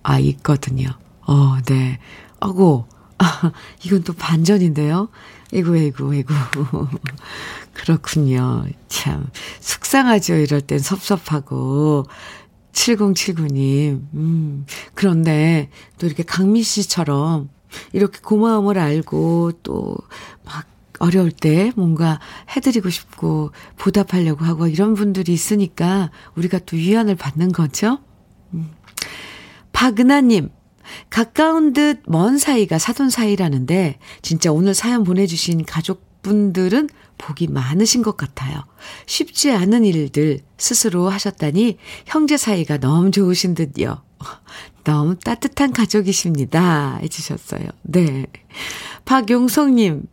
아, 0.03 0.19
있거든요. 0.19 0.91
어, 1.27 1.57
네. 1.65 1.99
어고, 2.41 2.87
아, 3.17 3.53
이건 3.83 4.03
또 4.03 4.13
반전인데요. 4.13 5.09
에구, 5.51 5.79
에구, 5.79 6.15
에구. 6.15 6.35
그렇군요. 7.73 8.67
참, 8.89 9.31
속상하죠. 9.61 10.35
이럴 10.35 10.61
땐 10.61 10.79
섭섭하고. 10.79 12.05
7079님, 12.73 14.03
음, 14.13 14.67
그런데 14.93 15.71
또 15.99 16.07
이렇게 16.07 16.23
강미 16.23 16.63
씨처럼 16.65 17.49
이렇게 17.95 18.19
고마움을 18.21 18.79
알고 18.79 19.53
또 19.63 19.97
막 20.45 20.67
어려울 21.03 21.33
때 21.33 21.73
뭔가 21.75 22.21
해드리고 22.55 22.89
싶고 22.89 23.51
보답하려고 23.77 24.45
하고 24.45 24.69
이런 24.69 24.95
분들이 24.95 25.33
있으니까 25.33 26.13
우리가 26.37 26.61
또 26.61 26.77
위안을 26.77 27.17
받는 27.17 27.51
거죠. 27.51 27.99
음. 28.55 28.71
박은하님, 29.73 30.51
가까운 31.11 31.73
듯 31.73 32.03
먼 32.07 32.39
사이가 32.39 32.79
사돈 32.79 33.11
사이라는데 33.11 33.99
진짜 34.23 34.53
오늘 34.53 34.75
사연 34.75 35.03
보내주신 35.03 35.65
가족분들은 35.65 36.89
복이 37.19 37.49
많으신 37.49 38.03
것 38.03 38.17
같아요. 38.17 38.63
쉽지 39.07 39.51
않은 39.51 39.85
일들 39.85 40.39
스스로 40.57 41.09
하셨다니 41.09 41.79
형제 42.07 42.37
사이가 42.37 42.79
너무 42.79 43.11
좋으신 43.11 43.55
듯요. 43.55 44.03
너무 44.85 45.17
따뜻한 45.17 45.73
가족이십니다. 45.73 46.99
해주셨어요. 47.03 47.69
네. 47.83 48.27
박용성님께서도 49.05 50.09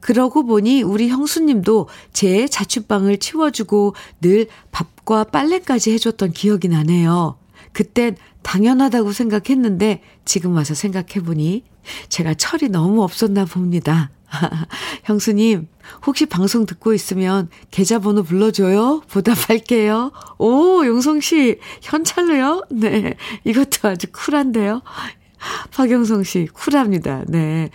그러고 0.00 0.44
보니 0.44 0.82
우리 0.82 1.08
형수님도 1.08 1.88
제 2.12 2.48
자취방을 2.48 3.18
치워주고 3.18 3.94
늘 4.20 4.46
밥과 4.70 5.24
빨래까지 5.24 5.92
해줬던 5.92 6.32
기억이 6.32 6.68
나네요. 6.68 7.36
그땐 7.72 8.16
당연하다고 8.42 9.12
생각했는데 9.12 10.02
지금 10.24 10.54
와서 10.54 10.74
생각해보니 10.74 11.64
제가 12.08 12.34
철이 12.34 12.68
너무 12.68 13.02
없었나 13.02 13.44
봅니다. 13.44 14.10
형수님, 15.04 15.68
혹시 16.06 16.26
방송 16.26 16.66
듣고 16.66 16.94
있으면 16.94 17.48
계좌번호 17.70 18.22
불러줘요? 18.22 19.02
보답할게요. 19.10 20.12
오, 20.38 20.84
용성씨, 20.84 21.58
현찰로요? 21.82 22.64
네. 22.70 23.14
이것도 23.44 23.88
아주 23.88 24.06
쿨한데요? 24.12 24.82
박영성 25.72 26.22
씨, 26.22 26.46
쿨합니다. 26.52 27.24
네. 27.28 27.70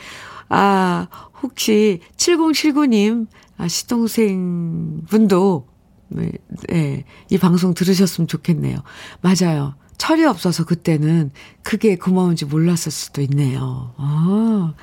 아, 0.49 1.07
혹시 1.41 2.01
7079님, 2.17 3.27
아, 3.57 3.67
시동생 3.67 5.01
분도, 5.09 5.67
네, 6.07 6.31
네, 6.69 7.03
이 7.29 7.37
방송 7.37 7.73
들으셨으면 7.73 8.27
좋겠네요. 8.27 8.77
맞아요. 9.21 9.75
철이 9.97 10.25
없어서 10.25 10.65
그때는 10.65 11.31
그게 11.63 11.95
고마운지 11.95 12.45
몰랐을 12.45 12.91
수도 12.91 13.21
있네요. 13.21 13.93
아. 13.97 14.73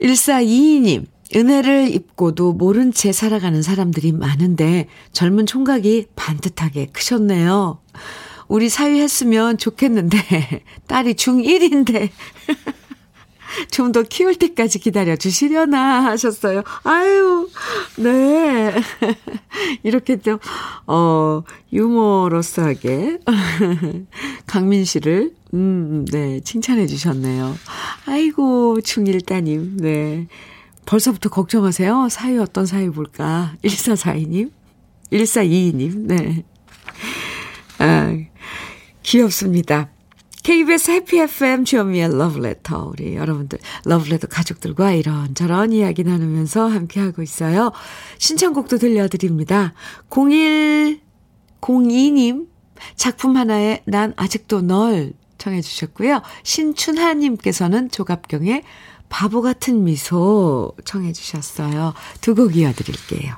1422님, 0.00 1.06
은혜를 1.34 1.94
입고도 1.94 2.52
모른 2.52 2.92
채 2.92 3.12
살아가는 3.12 3.60
사람들이 3.60 4.12
많은데 4.12 4.86
젊은 5.12 5.46
총각이 5.46 6.06
반듯하게 6.16 6.86
크셨네요. 6.86 7.80
우리 8.48 8.70
사위했으면 8.70 9.58
좋겠는데 9.58 10.18
딸이 10.88 11.14
중1인데 11.14 12.08
좀 13.70 13.92
더 13.92 14.02
키울 14.02 14.34
때까지 14.34 14.78
기다려 14.78 15.16
주시려나 15.16 16.04
하셨어요. 16.04 16.62
아유, 16.84 17.48
네. 17.96 18.74
이렇게 19.82 20.20
좀, 20.20 20.38
어, 20.86 21.42
유머러스하게 21.72 23.20
강민 24.46 24.84
씨를, 24.84 25.32
음, 25.54 26.04
네, 26.10 26.40
칭찬해 26.40 26.86
주셨네요. 26.86 27.56
아이고, 28.06 28.78
중1 28.80 29.24
따님, 29.24 29.78
네. 29.78 30.28
벌써부터 30.84 31.28
걱정하세요. 31.30 32.08
사위 32.10 32.38
어떤 32.38 32.66
사위 32.66 32.88
볼까? 32.90 33.54
1442님? 33.64 34.50
1422님, 35.12 35.96
네. 36.06 36.44
아, 37.78 38.14
귀엽습니다. 39.02 39.88
KBS 40.48 40.90
해피 40.92 41.18
FM 41.18 41.66
주현미의 41.66 42.16
러브레터. 42.16 42.88
우리 42.90 43.16
여러분들, 43.16 43.58
러브레터 43.84 44.28
가족들과 44.28 44.92
이런저런 44.92 45.72
이야기 45.72 46.04
나누면서 46.04 46.68
함께하고 46.68 47.20
있어요. 47.20 47.70
신청곡도 48.16 48.78
들려드립니다. 48.78 49.74
0102님, 50.08 52.46
작품 52.96 53.36
하나에 53.36 53.82
난 53.84 54.14
아직도 54.16 54.62
널 54.62 55.12
청해 55.36 55.60
주셨고요. 55.60 56.22
신춘하님께서는 56.44 57.90
조갑경의 57.90 58.62
바보 59.10 59.42
같은 59.42 59.84
미소 59.84 60.72
청해 60.86 61.12
주셨어요. 61.12 61.92
두 62.22 62.34
곡 62.34 62.56
이어드릴게요. 62.56 63.34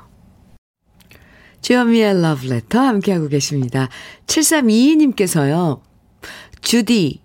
주현미의 1.60 2.22
러브레터 2.22 2.78
함께하고 2.78 3.26
계십니다. 3.26 3.88
7322님께서요. 4.28 5.89
주디, 6.60 7.20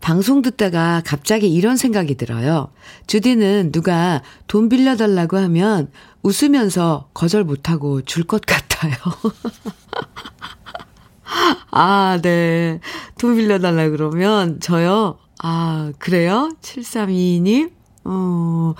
방송 0.00 0.42
듣다가 0.42 1.02
갑자기 1.04 1.52
이런 1.52 1.76
생각이 1.76 2.14
들어요. 2.16 2.70
주디는 3.06 3.72
누가 3.72 4.22
돈 4.46 4.68
빌려달라고 4.68 5.36
하면 5.38 5.90
웃으면서 6.22 7.08
거절 7.14 7.44
못하고 7.44 8.02
줄 8.02 8.24
것 8.24 8.42
같아요. 8.46 8.94
아, 11.70 12.18
네. 12.22 12.80
돈 13.18 13.36
빌려달라 13.36 13.88
그러면 13.90 14.60
저요. 14.60 15.18
아, 15.42 15.92
그래요? 15.98 16.50
7322님? 16.62 17.72
어, 18.04 18.74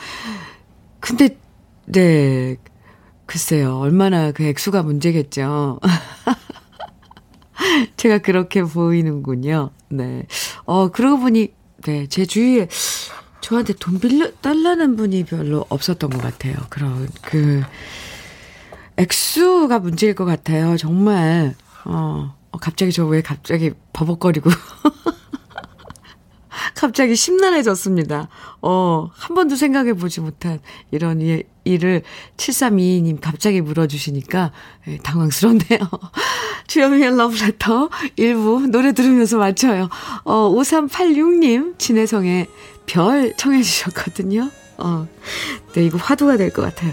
근데, 1.00 1.36
네. 1.86 2.56
글쎄요. 3.26 3.78
얼마나 3.78 4.30
그 4.30 4.44
액수가 4.44 4.84
문제겠죠. 4.84 5.80
제가 7.96 8.18
그렇게 8.18 8.62
보이는군요. 8.62 9.70
네. 9.88 10.26
어, 10.64 10.88
그러고 10.88 11.20
보니, 11.20 11.52
네. 11.82 12.06
제 12.08 12.24
주위에 12.24 12.68
저한테 13.40 13.74
돈 13.74 13.98
빌려 14.00 14.30
달라는 14.40 14.96
분이 14.96 15.24
별로 15.24 15.64
없었던 15.68 16.10
것 16.10 16.20
같아요. 16.20 16.56
그런, 16.68 17.08
그, 17.22 17.62
액수가 18.96 19.78
문제일 19.78 20.14
것 20.14 20.24
같아요. 20.24 20.76
정말, 20.76 21.54
어, 21.84 22.34
어 22.50 22.58
갑자기 22.58 22.92
저 22.92 23.06
왜 23.06 23.22
갑자기 23.22 23.72
버벅거리고. 23.92 24.50
갑자기 26.74 27.16
심란해졌습니다. 27.16 28.28
어, 28.62 29.10
한 29.12 29.34
번도 29.34 29.56
생각해 29.56 29.94
보지 29.94 30.20
못한 30.20 30.60
이런 30.90 31.20
일, 31.20 31.44
일을 31.64 32.02
7322님 32.36 33.20
갑자기 33.20 33.60
물어주시니까 33.60 34.52
예, 34.88 34.98
당황스럽네요. 34.98 35.78
주현미의 36.66 37.16
러브레터 37.16 37.88
일부 38.16 38.66
노래 38.66 38.92
들으면서 38.92 39.38
맞춰요. 39.38 39.88
어, 40.24 40.50
5386님, 40.54 41.78
진혜성의 41.78 42.46
별 42.86 43.32
청해 43.36 43.62
주셨거든요. 43.62 44.50
어, 44.78 45.06
네, 45.74 45.84
이거 45.86 45.98
화두가 45.98 46.36
될 46.36 46.50
것 46.52 46.62
같아요. 46.62 46.92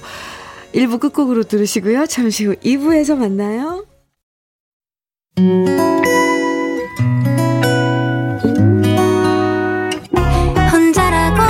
1부 0.73 0.99
끝곡으로 0.99 1.43
들으시고요. 1.43 2.05
잠시 2.07 2.45
후 2.45 2.55
2부에서 2.55 3.15
만나요. 3.15 3.85
혼자라고 10.71 11.41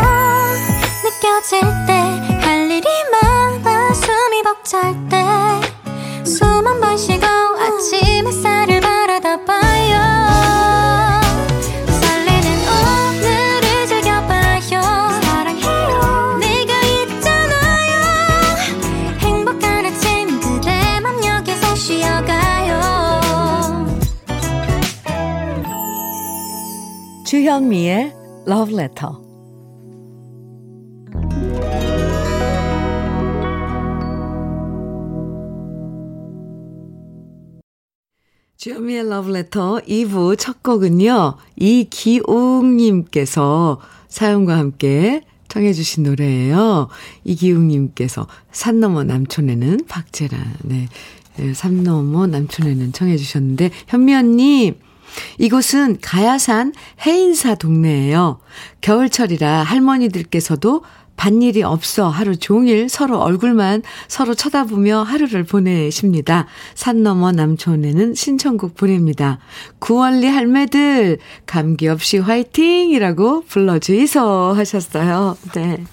느껴질 1.03 1.61
때 1.87 1.93
할 2.41 2.69
일이 2.69 2.87
많아 3.11 3.93
숨이 3.93 4.43
벅찰 4.43 4.93
때 5.09 5.22
주현미의 27.33 28.13
Love 28.47 28.75
Letter. 28.75 29.11
주현미의 38.55 38.99
Love 38.99 39.31
Letter 39.31 39.81
2부 39.81 40.37
첫 40.37 40.61
곡은요, 40.61 41.37
이기웅님께서 41.55 42.69
사연과 44.09 44.59
함께 44.59 45.23
청해 45.47 45.73
주신 45.73 46.03
노래예요. 46.03 46.89
이기웅님께서 47.23 48.27
산 48.51 48.79
넘어 48.79 49.03
남촌에는 49.03 49.87
박재란, 49.87 50.39
네. 50.65 50.87
산 51.55 51.81
넘어 51.81 52.27
남촌에는 52.27 52.91
청해 52.91 53.17
주셨는데, 53.17 53.71
현미 53.87 54.13
언님, 54.13 54.75
이곳은 55.37 55.97
가야산 56.01 56.73
해인사 57.05 57.55
동네예요. 57.55 58.39
겨울철이라 58.81 59.63
할머니들께서도 59.63 60.83
밭일이 61.15 61.63
없어 61.63 62.09
하루 62.09 62.35
종일 62.35 62.89
서로 62.89 63.19
얼굴만 63.19 63.83
서로 64.07 64.33
쳐다보며 64.33 65.03
하루를 65.03 65.43
보내십니다. 65.43 66.47
산 66.75 67.03
너머 67.03 67.31
남촌에는 67.31 68.15
신청곡 68.15 68.75
보냅니다. 68.75 69.39
구원리 69.79 70.27
할매들 70.27 71.19
감기 71.45 71.87
없이 71.87 72.17
화이팅이라고 72.17 73.45
불러주이소 73.45 74.53
하셨어요. 74.55 75.37
네. 75.53 75.83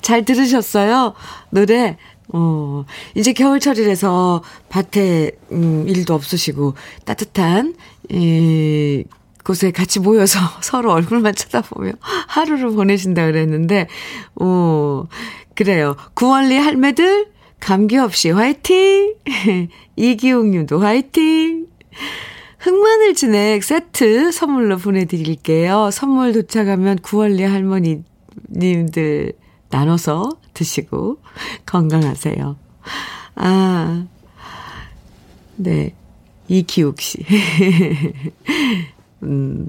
잘 0.00 0.24
들으셨어요? 0.24 1.14
노래 1.50 1.96
어, 2.32 2.84
이제 3.14 3.32
겨울철이라서 3.32 4.42
밭에, 4.68 5.30
음, 5.52 5.84
일도 5.86 6.12
없으시고, 6.12 6.74
따뜻한, 7.04 7.74
이, 8.10 9.04
곳에 9.44 9.70
같이 9.70 10.00
모여서 10.00 10.40
서로 10.60 10.92
얼굴만 10.92 11.34
쳐다보며 11.34 11.92
하루를 12.00 12.70
보내신다 12.70 13.26
그랬는데, 13.26 13.86
어, 14.34 15.04
그래요. 15.54 15.96
구원리 16.14 16.56
할매들, 16.56 17.28
감기 17.60 17.96
없이 17.96 18.30
화이팅! 18.30 19.14
이기웅 19.96 20.50
님도 20.50 20.80
화이팅! 20.80 21.66
흑마늘 22.58 23.14
진액 23.14 23.62
세트 23.62 24.32
선물로 24.32 24.78
보내드릴게요. 24.78 25.90
선물 25.92 26.32
도착하면 26.32 26.98
구원리 26.98 27.44
할머니 27.44 28.02
님들 28.50 29.32
나눠서 29.70 30.30
드시고 30.52 31.18
건강하세요. 31.64 32.56
아, 33.36 34.06
네. 35.56 35.94
이기욱 36.48 37.00
씨. 37.00 37.24
음, 39.22 39.68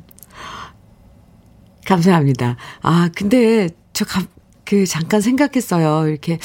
감사합니다. 1.85 2.57
아, 2.81 3.09
근데 3.15 3.69
저 3.93 4.05
가, 4.05 4.23
그 4.65 4.85
잠깐 4.85 5.21
생각했어요. 5.21 6.07
이렇게 6.09 6.39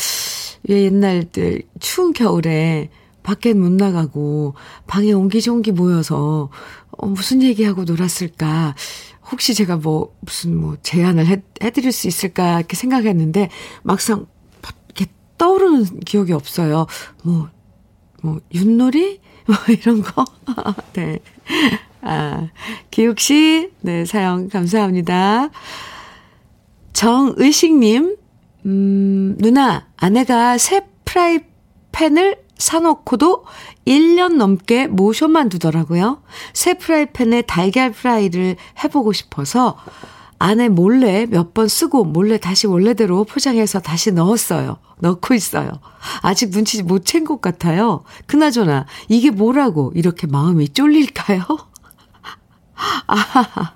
왜 0.68 0.84
옛날들 0.84 1.62
추운 1.80 2.12
겨울에 2.12 2.90
밖에 3.22 3.54
못 3.54 3.72
나가고 3.72 4.54
방에 4.86 5.12
옹기종기 5.12 5.72
모여서 5.72 6.50
어, 6.90 7.06
무슨 7.06 7.42
얘기하고 7.42 7.84
놀았을까. 7.84 8.74
혹시 9.30 9.54
제가 9.54 9.76
뭐 9.76 10.14
무슨 10.20 10.56
뭐 10.56 10.76
제안을 10.82 11.26
해, 11.26 11.42
해드릴 11.62 11.92
수 11.92 12.06
있을까 12.06 12.58
이렇게 12.58 12.76
생각했는데 12.76 13.48
막상 13.82 14.26
이렇게 14.88 15.06
떠오르는 15.38 16.00
기억이 16.00 16.32
없어요. 16.32 16.86
뭐, 17.24 17.48
뭐, 18.22 18.40
윷놀이? 18.52 19.20
뭐 19.46 19.57
이런 19.68 20.02
거. 20.02 20.24
네. 20.94 21.18
아, 22.02 22.48
기욱 22.90 23.20
씨, 23.20 23.70
네, 23.81 24.05
사연 24.05 24.48
감사합니다. 24.48 25.50
정의식님, 26.92 28.16
음, 28.66 29.37
누나, 29.38 29.87
아내가 29.96 30.59
새 30.59 30.87
프라이팬을 31.05 32.42
사놓고도 32.59 33.44
1년 33.87 34.37
넘게 34.37 34.87
모셔만 34.87 35.48
두더라고요. 35.48 36.22
새 36.52 36.74
프라이팬에 36.74 37.42
달걀 37.42 37.90
프라이를 37.92 38.57
해보고 38.83 39.12
싶어서 39.12 39.76
아내 40.44 40.68
몰래 40.68 41.26
몇 41.26 41.55
번 41.55 41.68
쓰고 41.68 42.05
몰래 42.05 42.37
다시 42.37 42.66
원래대로 42.66 43.22
포장해서 43.24 43.78
다시 43.81 44.11
넣었어요. 44.11 44.78
넣고 45.00 45.35
있어요. 45.35 45.70
아직 46.22 46.50
눈치 46.50 46.83
못 46.83 47.05
챈 47.05 47.24
것 47.26 47.40
같아요. 47.40 48.02
그나저나 48.26 48.87
이게 49.09 49.31
뭐라고 49.31 49.92
이렇게 49.94 50.26
마음이 50.26 50.70
쫄릴까요? 50.70 51.42
아, 53.07 53.74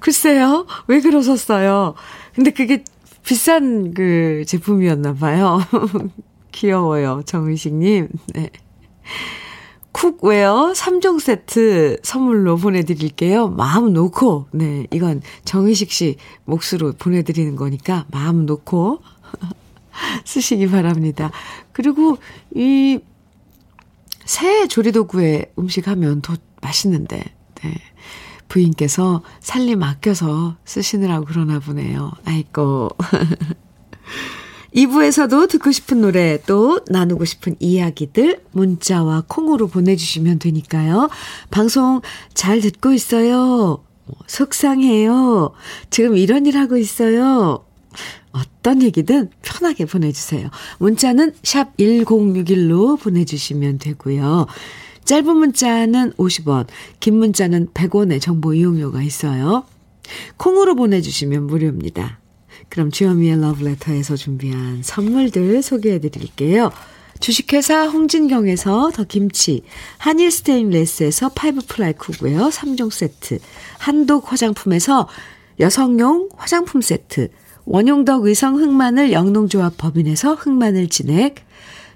글쎄요. 0.00 0.66
왜 0.86 1.00
그러셨어요? 1.00 1.94
근데 2.34 2.50
그게 2.50 2.84
비싼 3.24 3.94
그 3.94 4.44
제품이었나 4.46 5.14
봐요. 5.14 5.60
귀여워요. 6.52 7.22
정의식님. 7.24 8.08
네. 8.34 8.50
cookware 9.92 10.72
3종 10.74 11.20
세트 11.20 11.98
선물로 12.02 12.56
보내드릴게요. 12.56 13.48
마음 13.48 13.92
놓고, 13.92 14.46
네, 14.52 14.86
이건 14.92 15.20
정희식 15.44 15.90
씨 15.90 16.16
몫으로 16.44 16.92
보내드리는 16.98 17.56
거니까 17.56 18.06
마음 18.10 18.46
놓고 18.46 19.02
쓰시기 20.24 20.68
바랍니다. 20.70 21.30
그리고 21.72 22.18
이 22.54 23.00
새 24.30 24.68
조리도구에 24.68 25.54
음식 25.58 25.88
하면 25.88 26.22
더 26.22 26.36
맛있는데, 26.62 27.20
네. 27.64 27.74
부인께서 28.46 29.22
살림 29.40 29.82
아껴서 29.82 30.56
쓰시느라고 30.64 31.24
그러나 31.26 31.58
보네요. 31.58 32.12
아이고. 32.24 32.90
2부에서도 34.74 35.48
듣고 35.48 35.72
싶은 35.72 36.00
노래 36.00 36.38
또 36.46 36.80
나누고 36.88 37.24
싶은 37.24 37.56
이야기들 37.58 38.40
문자와 38.52 39.24
콩으로 39.26 39.66
보내주시면 39.66 40.38
되니까요. 40.38 41.08
방송 41.50 42.00
잘 42.34 42.60
듣고 42.60 42.92
있어요. 42.92 43.82
속상해요. 44.26 45.52
지금 45.90 46.16
이런 46.16 46.46
일 46.46 46.56
하고 46.56 46.76
있어요. 46.76 47.64
어떤 48.32 48.82
얘기든 48.82 49.30
편하게 49.42 49.84
보내주세요. 49.84 50.50
문자는 50.78 51.34
샵 51.42 51.76
1061로 51.76 53.00
보내주시면 53.00 53.78
되고요. 53.78 54.46
짧은 55.04 55.36
문자는 55.36 56.12
50원, 56.12 56.66
긴 57.00 57.18
문자는 57.18 57.70
100원의 57.74 58.20
정보 58.20 58.54
이용료가 58.54 59.02
있어요. 59.02 59.64
콩으로 60.36 60.76
보내주시면 60.76 61.46
무료입니다. 61.48 62.19
그럼 62.70 62.90
주현미의 62.90 63.40
러브레터에서 63.40 64.16
준비한 64.16 64.80
선물들 64.82 65.60
소개해 65.60 65.98
드릴게요. 65.98 66.70
주식회사 67.18 67.88
홍진경에서 67.88 68.92
더 68.94 69.04
김치, 69.04 69.62
한일 69.98 70.30
스테인레스에서 70.30 71.30
five 71.30 71.62
ply 71.66 71.92
cookware 71.92 72.48
3종 72.48 72.90
세트, 72.90 73.40
한독 73.78 74.32
화장품에서 74.32 75.06
여성용 75.58 76.30
화장품 76.36 76.80
세트, 76.80 77.28
원용덕 77.66 78.24
의성 78.24 78.56
흑마늘 78.56 79.12
영농조합 79.12 79.76
법인에서 79.76 80.34
흑마늘 80.34 80.88
진액, 80.88 81.44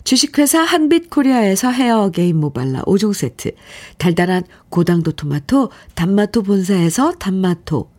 주식회사 0.03 0.61
한빛코리아에서 0.63 1.71
헤어 1.71 2.11
게임 2.11 2.37
모발라 2.37 2.83
5종 2.83 3.15
세트, 3.15 3.53
달달한 3.97 4.43
고당도 4.69 5.13
토마토, 5.13 5.71
단마토 5.95 6.43
본사에서 6.43 7.13
단마토, 7.13 7.94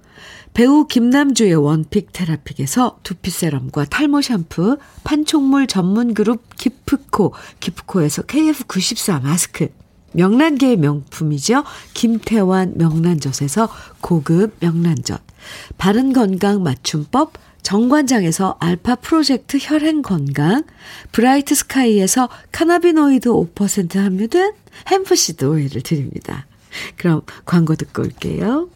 배우 0.56 0.88
김남주의 0.88 1.54
원픽 1.54 2.14
테라픽에서 2.14 3.00
두피 3.04 3.30
세럼과 3.30 3.86
탈모 3.86 4.22
샴푸, 4.22 4.78
판촉물 5.04 5.68
전문 5.68 6.14
그룹 6.14 6.56
기프코, 6.56 7.34
기프코에서 7.60 8.22
KF94 8.22 9.22
마스크, 9.22 9.68
명란계의 10.14 10.78
명품이죠. 10.78 11.66
김태환 11.94 12.76
명란젓에서 12.78 13.68
고급 14.00 14.56
명란젓, 14.62 15.22
바른 15.78 16.14
건강 16.14 16.64
맞춤법, 16.64 17.34
정관장에서 17.62 18.56
알파 18.62 18.96
프로젝트 18.96 19.58
혈행 19.60 20.04
건강, 20.04 20.64
브라이트 21.12 21.54
스카이에서 21.54 22.30
카나비노이드 22.54 23.30
5% 23.30 23.98
함유된 23.98 24.54
햄프시드 24.90 25.44
오일을 25.44 25.82
드립니다. 25.82 26.46
그럼 26.96 27.24
광고 27.44 27.76
듣고 27.76 28.04
올게요. 28.04 28.70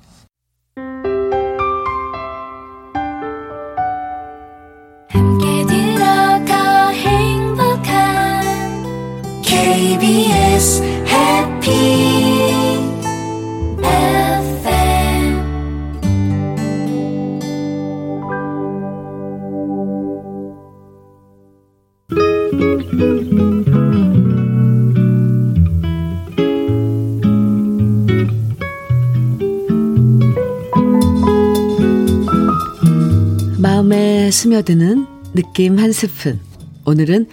스며드는 34.60 35.06
느낌 35.34 35.78
한 35.80 35.92
스푼. 35.92 36.40
오늘은 36.86 37.28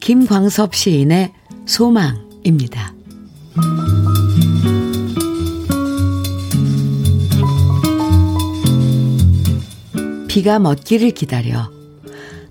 김광섭 0.00 0.74
시인의 0.74 1.32
소망입니다. 1.66 2.94
비가 10.28 10.58
멎기를 10.58 11.10
기다려 11.10 11.70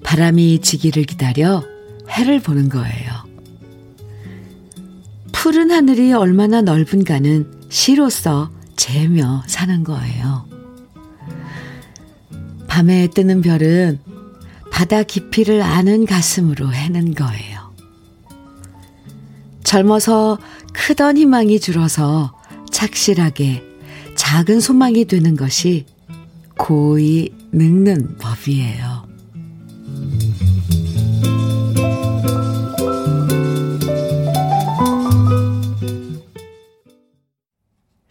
바람이 0.04 0.60
지기를 0.60 1.04
기다려 1.04 1.64
해를 2.10 2.40
보는 2.40 2.70
거예요. 2.70 3.12
푸른 5.32 5.72
하늘이 5.72 6.14
얼마나 6.14 6.62
넓은가는 6.62 7.52
시로서 7.70 8.52
재며 8.76 9.44
사는 9.48 9.84
거예요. 9.84 10.46
밤에 12.68 13.08
뜨는 13.08 13.42
별은 13.42 14.11
바다 14.82 15.04
깊이를 15.04 15.62
아는 15.62 16.08
가슴으로 16.08 16.74
해는 16.74 17.14
거예요. 17.14 17.72
젊어서 19.64 20.40
크던 20.74 21.18
희망이 21.18 21.60
줄어서 21.60 22.36
착실하게 22.72 23.62
작은 24.16 24.60
소망이 24.60 25.06
되는 25.06 25.36
것이 25.36 25.86
고이 26.58 27.30
늙는 27.52 28.18
법이에요. 28.18 29.08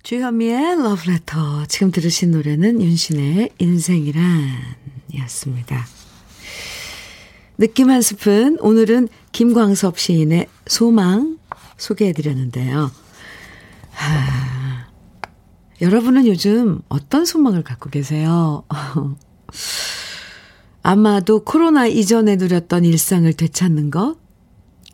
주현미의 0.05 0.77
러브레터. 0.85 1.67
지금 1.67 1.91
들으신 1.91 2.31
노래는 2.31 2.81
윤신의 2.81 3.51
인생이란 3.59 4.77
이었습니다. 5.13 6.00
느낌 7.61 7.91
한 7.91 8.01
스푼. 8.01 8.57
오늘은 8.61 9.09
김광섭 9.33 9.99
시인의 9.99 10.47
소망 10.67 11.39
소개해 11.77 12.15
드렸는데요. 12.15 12.91
하, 13.91 14.87
여러분은 15.83 16.27
요즘 16.27 16.81
어떤 16.89 17.27
소망을 17.27 17.63
갖고 17.63 17.91
계세요? 17.91 18.65
아마도 20.83 21.45
코로나 21.45 21.87
이전에 21.87 22.37
누렸던 22.37 22.87
일상을 22.87 23.31
되찾는 23.31 23.91
것? 23.91 24.17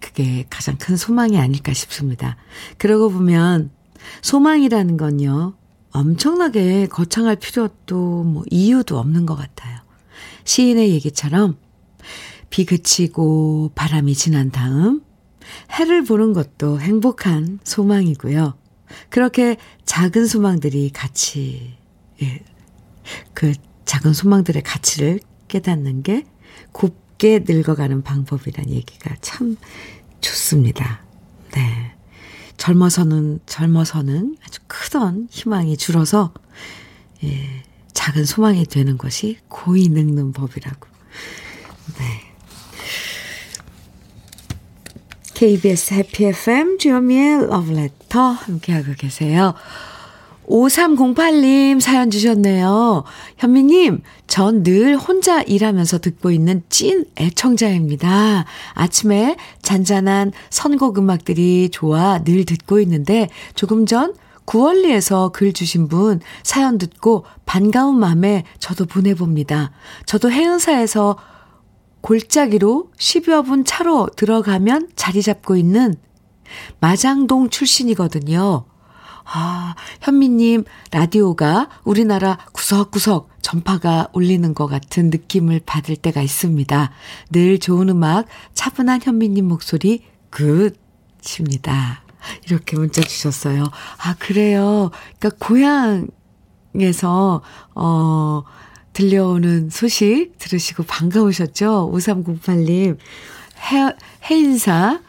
그게 0.00 0.44
가장 0.50 0.76
큰 0.76 0.96
소망이 0.96 1.38
아닐까 1.38 1.72
싶습니다. 1.72 2.36
그러고 2.78 3.10
보면 3.10 3.70
소망이라는 4.22 4.96
건요, 4.96 5.54
엄청나게 5.92 6.88
거창할 6.88 7.36
필요도 7.36 8.24
뭐 8.24 8.42
이유도 8.50 8.98
없는 8.98 9.24
것 9.24 9.36
같아요. 9.36 9.78
시인의 10.42 10.90
얘기처럼 10.90 11.58
비 12.56 12.64
그치고 12.64 13.70
바람이 13.74 14.14
지난 14.14 14.50
다음 14.50 15.02
해를 15.72 16.02
보는 16.04 16.32
것도 16.32 16.80
행복한 16.80 17.58
소망이고요. 17.64 18.56
그렇게 19.10 19.58
작은 19.84 20.26
소망들이 20.26 20.88
같이, 20.88 21.76
예, 22.22 22.42
그 23.34 23.52
작은 23.84 24.14
소망들의 24.14 24.62
가치를 24.62 25.20
깨닫는 25.48 26.02
게 26.02 26.24
곱게 26.72 27.44
늙어가는 27.46 28.00
방법이란 28.02 28.70
얘기가 28.70 29.14
참 29.20 29.58
좋습니다. 30.22 31.04
네. 31.52 31.94
젊어서는, 32.56 33.40
젊어서는 33.44 34.38
아주 34.42 34.60
크던 34.66 35.28
희망이 35.30 35.76
줄어서, 35.76 36.32
예, 37.22 37.62
작은 37.92 38.24
소망이 38.24 38.64
되는 38.64 38.96
것이 38.96 39.40
고이 39.48 39.90
늙는 39.90 40.32
법이라고. 40.32 40.88
네. 41.98 42.25
KBS 45.36 45.92
해피 45.92 46.24
FM 46.24 46.78
주현미의 46.78 47.48
러브레터 47.48 48.18
함께하고 48.20 48.94
계세요. 48.96 49.52
5308님 50.48 51.78
사연 51.78 52.10
주셨네요. 52.10 53.04
현미님, 53.36 54.00
전 54.26 54.62
늘 54.62 54.96
혼자 54.96 55.42
일하면서 55.42 55.98
듣고 55.98 56.30
있는 56.30 56.62
찐 56.70 57.04
애청자입니다. 57.20 58.46
아침에 58.72 59.36
잔잔한 59.60 60.32
선곡 60.48 60.96
음악들이 60.96 61.68
좋아 61.70 62.24
늘 62.24 62.46
듣고 62.46 62.80
있는데 62.80 63.28
조금 63.54 63.84
전 63.84 64.14
구월리에서 64.46 65.32
글 65.34 65.52
주신 65.52 65.88
분 65.88 66.20
사연 66.44 66.78
듣고 66.78 67.26
반가운 67.44 67.98
마음에 67.98 68.44
저도 68.58 68.86
보내봅니다. 68.86 69.70
저도 70.06 70.30
해운사에서 70.30 71.18
골짜기로 72.06 72.92
10여 72.96 73.44
분 73.44 73.64
차로 73.64 74.10
들어가면 74.14 74.90
자리 74.94 75.22
잡고 75.22 75.56
있는 75.56 75.96
마장동 76.78 77.50
출신이거든요. 77.50 78.64
아, 79.24 79.74
현미님, 80.02 80.62
라디오가 80.92 81.68
우리나라 81.82 82.38
구석구석 82.52 83.30
전파가 83.42 84.06
울리는 84.12 84.54
것 84.54 84.68
같은 84.68 85.10
느낌을 85.10 85.62
받을 85.66 85.96
때가 85.96 86.22
있습니다. 86.22 86.92
늘 87.32 87.58
좋은 87.58 87.88
음악, 87.88 88.26
차분한 88.54 89.00
현미님 89.02 89.48
목소리, 89.48 90.04
굿입니다. 90.30 92.04
이렇게 92.46 92.76
문자 92.76 93.02
주셨어요. 93.02 93.64
아, 93.98 94.14
그래요. 94.20 94.92
그러니까 95.18 95.44
고향에서, 95.44 97.42
어, 97.74 98.44
들려오는 98.96 99.68
소식 99.68 100.38
들으시고 100.38 100.84
반가우셨죠? 100.84 101.92
5308님. 101.92 102.96
해, 102.96 103.92
해인사, 104.30 105.00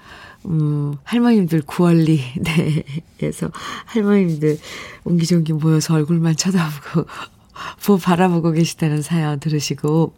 음, 0.46 0.98
할머님들 1.06 1.62
구월리, 1.62 2.22
네. 2.44 2.84
그래서 3.18 3.50
할머님들 3.86 4.60
옹기종기 5.06 5.54
모여서 5.54 5.94
얼굴만 5.94 6.36
쳐다보고, 6.36 7.08
보 7.86 7.98
바라보고 7.98 8.52
계시다는 8.52 9.02
사연 9.02 9.40
들으시고, 9.40 10.14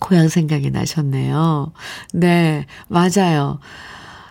고향 0.00 0.28
생각이 0.28 0.70
나셨네요. 0.70 1.72
네, 2.12 2.66
맞아요. 2.86 3.58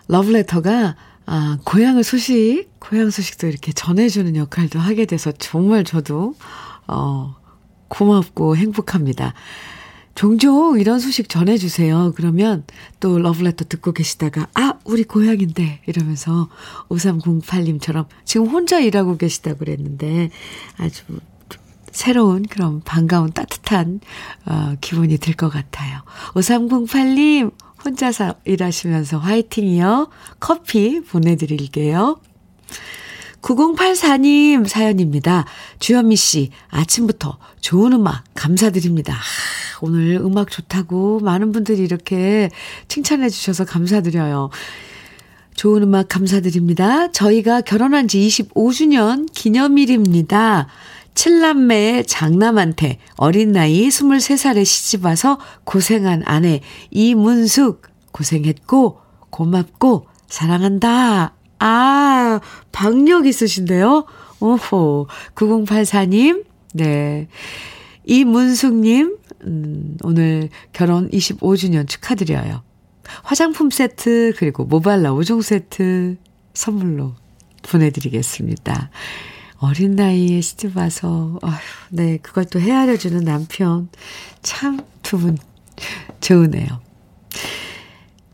러브레터가 0.08 0.96
아, 1.26 1.58
고향의 1.66 2.04
소식, 2.04 2.68
고향 2.80 3.10
소식도 3.10 3.48
이렇게 3.48 3.74
전해주는 3.74 4.36
역할도 4.38 4.80
하게 4.80 5.06
돼서 5.06 5.34
정말 5.34 5.84
저도, 5.84 6.36
어, 6.88 7.36
고맙고 7.93 8.58
행복합니다. 8.58 9.34
종종 10.15 10.79
이런 10.79 10.99
소식 10.99 11.29
전해주세요. 11.29 12.13
그러면 12.15 12.63
또 12.99 13.17
러브레터 13.19 13.65
듣고 13.65 13.93
계시다가, 13.93 14.47
아, 14.53 14.73
우리 14.84 15.03
고향인데, 15.03 15.82
이러면서 15.88 16.49
5308님처럼 16.89 18.06
지금 18.25 18.47
혼자 18.47 18.79
일하고 18.79 19.17
계시다고 19.17 19.60
그랬는데, 19.60 20.29
아주 20.77 21.03
새로운 21.91 22.43
그런 22.43 22.82
반가운 22.82 23.32
따뜻한, 23.32 24.01
어, 24.45 24.75
기분이 24.82 25.17
들 25.17 25.36
것 25.36 25.49
같아요. 25.49 26.01
5308님, 26.34 27.51
혼자서 27.84 28.36
일하시면서 28.45 29.17
화이팅이요. 29.17 30.10
커피 30.39 31.01
보내드릴게요. 31.01 32.19
9084님 33.43 34.67
사연입니다. 34.67 35.45
주현미 35.79 36.15
씨, 36.15 36.49
아침부터 36.69 37.38
좋은 37.62 37.93
음악 37.93 38.23
감사드립니다. 38.34 39.13
아, 39.13 39.17
오늘 39.82 40.15
음악 40.15 40.49
좋다고 40.49 41.19
많은 41.19 41.51
분들이 41.51 41.84
이렇게 41.84 42.49
칭찬해 42.88 43.29
주셔서 43.29 43.65
감사드려요. 43.65 44.49
좋은 45.56 45.84
음악 45.84 46.08
감사드립니다. 46.08 47.12
저희가 47.12 47.62
결혼한 47.62 48.08
지 48.08 48.19
25주년 48.19 49.27
기념일입니다. 49.34 50.67
칠남매의 51.13 52.06
장남한테 52.08 52.97
어린 53.17 53.51
나이 53.51 53.88
23살에 53.88 54.65
시집와서 54.65 55.38
고생한 55.63 56.23
아내 56.25 56.62
이문숙 56.89 57.84
고생했고 58.12 58.99
고맙고 59.29 60.08
사랑한다. 60.27 61.42
아, 61.65 62.41
박력 62.73 63.26
있으신데요? 63.26 64.04
오호. 64.41 65.08
9084님, 65.34 66.43
네. 66.73 67.30
이문숙님, 68.04 69.17
음, 69.45 69.97
오늘 70.04 70.49
결혼 70.73 71.10
25주년 71.10 71.88
축하드려요. 71.88 72.63
화장품 73.23 73.69
세트, 73.69 74.34
그리고 74.36 74.65
모발라 74.65 75.13
5종 75.13 75.41
세트 75.41 76.17
선물로 76.54 77.15
보내드리겠습니다. 77.62 78.89
어린 79.60 79.95
나이에 79.95 80.41
시집 80.41 80.76
와서, 80.76 81.39
아휴, 81.43 81.56
네, 81.91 82.17
그걸 82.21 82.43
또 82.43 82.60
헤아려주는 82.60 83.23
남편. 83.23 83.88
참, 84.41 84.82
두 85.02 85.17
분, 85.17 85.38
좋으네요. 86.19 86.67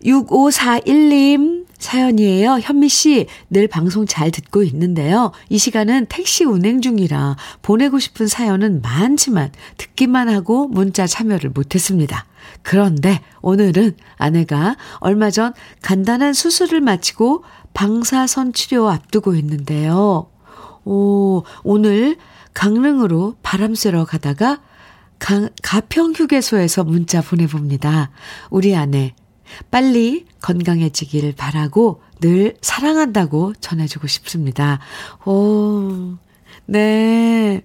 6541님 0.03 1.68
사연이에요. 1.79 2.59
현미 2.61 2.89
씨, 2.89 3.25
늘 3.49 3.67
방송 3.67 4.05
잘 4.05 4.31
듣고 4.31 4.63
있는데요. 4.63 5.31
이 5.49 5.57
시간은 5.57 6.07
택시 6.07 6.43
운행 6.43 6.81
중이라 6.81 7.37
보내고 7.61 7.99
싶은 7.99 8.27
사연은 8.27 8.81
많지만 8.81 9.51
듣기만 9.77 10.29
하고 10.29 10.67
문자 10.67 11.07
참여를 11.07 11.49
못했습니다. 11.51 12.25
그런데 12.61 13.21
오늘은 13.41 13.95
아내가 14.17 14.75
얼마 14.99 15.31
전 15.31 15.53
간단한 15.81 16.33
수술을 16.33 16.81
마치고 16.81 17.43
방사선 17.73 18.53
치료 18.53 18.89
앞두고 18.89 19.35
있는데요. 19.35 20.29
오, 20.83 21.43
오늘 21.63 22.17
강릉으로 22.53 23.35
바람 23.41 23.75
쐬러 23.75 24.05
가다가 24.05 24.61
강, 25.19 25.49
가평 25.61 26.13
휴게소에서 26.15 26.83
문자 26.83 27.21
보내봅니다. 27.21 28.09
우리 28.49 28.75
아내, 28.75 29.13
빨리 29.71 30.25
건강해지길 30.41 31.35
바라고 31.35 32.01
늘 32.21 32.57
사랑한다고 32.62 33.53
전해주고 33.59 34.07
싶습니다. 34.07 34.79
오, 35.25 36.17
네. 36.65 37.62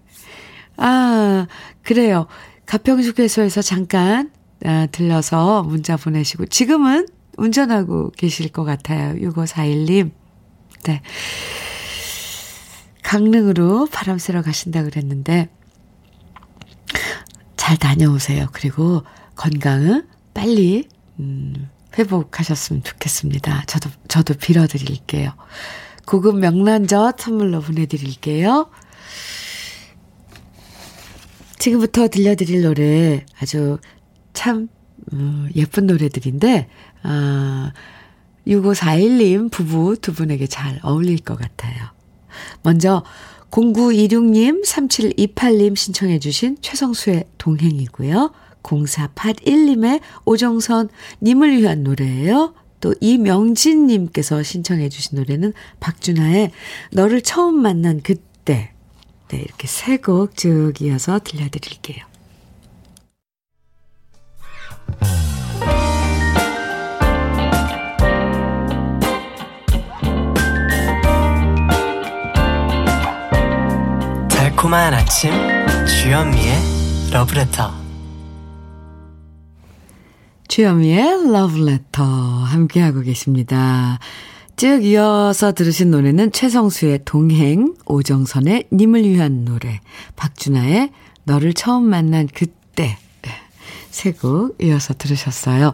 아, 0.77 1.47
그래요. 1.83 2.27
가평휴게소에서 2.67 3.63
잠깐 3.63 4.31
아, 4.65 4.87
들러서 4.91 5.63
문자 5.63 5.97
보내시고, 5.97 6.47
지금은 6.47 7.07
운전하고 7.37 8.11
계실 8.13 8.49
것 8.49 8.65
같아요. 8.65 9.15
6541님. 9.15 10.11
네. 10.85 11.03
강릉으로 13.03 13.87
바람 13.93 14.19
쐬러 14.19 14.41
가신다 14.41 14.83
그랬는데, 14.85 15.51
잘 17.57 17.77
다녀오세요. 17.77 18.47
그리고 18.53 19.03
건강은 19.37 20.07
빨리, 20.33 20.89
음, 21.19 21.69
회복하셨으면 21.99 22.83
좋겠습니다. 22.83 23.65
저도, 23.67 23.91
저도 24.09 24.35
빌어드릴게요. 24.35 25.33
고급 26.07 26.39
명란젓 26.39 27.21
선물로 27.21 27.61
보내드릴게요. 27.61 28.69
지금부터 31.59 32.09
들려드릴 32.09 32.63
노래 32.63 33.25
아주 33.41 33.79
참, 34.33 34.69
음, 35.13 35.49
예쁜 35.55 35.87
노래들인데, 35.87 36.69
아, 37.03 37.73
6541님 38.47 39.51
부부 39.51 39.97
두 40.01 40.13
분에게 40.13 40.47
잘 40.47 40.79
어울릴 40.83 41.19
것 41.21 41.39
같아요. 41.39 41.75
먼저 42.63 43.03
0926님, 43.51 44.65
3728님 44.65 45.77
신청해 45.77 46.19
주신 46.19 46.59
최성수의 46.61 47.25
동행이고요. 47.39 48.33
0481님의 48.65 50.01
오정선 50.25 50.89
님을 51.23 51.57
위한 51.59 51.85
노래예요. 51.85 52.55
또 52.81 52.95
이명진 53.01 53.87
님께서 53.87 54.43
신청해 54.43 54.89
주신 54.89 55.17
노래는 55.19 55.53
박준하의 55.81 56.51
너를 56.93 57.23
처음 57.23 57.63
만난 57.63 58.01
그때. 58.03 58.73
네, 59.29 59.39
이렇게 59.39 59.67
세 59.67 59.97
곡 59.97 60.37
쭉 60.37 60.75
이어서 60.83 61.19
들려드릴게요. 61.19 62.05
달콤한 74.29 74.95
아침 74.95 75.33
주현미의 75.87 77.11
러브레터 77.13 77.84
주현미의 80.55 81.33
러브레터 81.33 82.05
함께하고 82.05 83.01
계십니다. 83.01 83.99
쭉 84.55 84.85
이어서 84.85 85.51
들으신 85.51 85.91
노래는 85.91 86.31
최성수의 86.31 87.01
동행, 87.05 87.75
오정선의 87.87 88.69
님을 88.73 89.03
위한 89.03 89.45
노래, 89.45 89.81
박준하의 90.15 90.93
너를 91.25 91.55
처음 91.55 91.83
만난 91.83 92.29
그때 92.33 92.97
세곡 93.91 94.59
이어서 94.63 94.95
들으셨어요. 94.95 95.73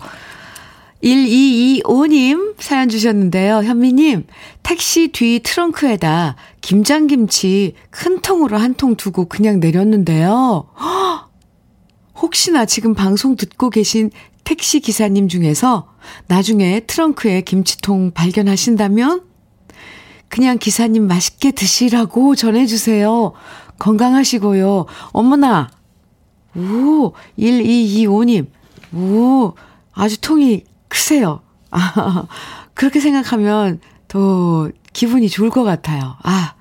1225님 1.05 2.55
사연 2.59 2.88
주셨는데요. 2.88 3.57
현미님, 3.62 4.29
택시 4.62 5.09
뒤 5.09 5.40
트렁크에다 5.43 6.37
김장김치 6.62 7.75
큰 7.90 8.23
통으로 8.23 8.57
한 8.57 8.73
통 8.73 8.97
두고 8.97 9.27
그냥 9.27 9.61
내렸는데요. 9.61 10.71
혹시나 12.16 12.66
지금 12.66 12.95
방송 12.95 13.37
듣고 13.37 13.71
계신 13.71 14.11
택시 14.51 14.81
기사님 14.81 15.29
중에서 15.29 15.87
나중에 16.27 16.81
트렁크에 16.81 17.43
김치통 17.43 18.11
발견하신다면 18.11 19.23
그냥 20.29 20.59
기사님 20.59 21.07
맛있게 21.07 21.53
드시라고 21.53 22.35
전해주세요. 22.35 23.33
건강하시고요. 23.79 24.87
어머나, 25.13 25.71
오, 26.57 27.13
1225님, 27.38 28.48
오, 28.92 29.55
아주 29.92 30.21
통이 30.21 30.65
크세요. 30.88 31.42
아, 31.71 32.27
그렇게 32.75 32.98
생각하면 32.98 33.79
더 34.09 34.69
기분이 34.92 35.29
좋을 35.29 35.51
것 35.51 35.63
같아요. 35.63 36.17
아, 36.25 36.57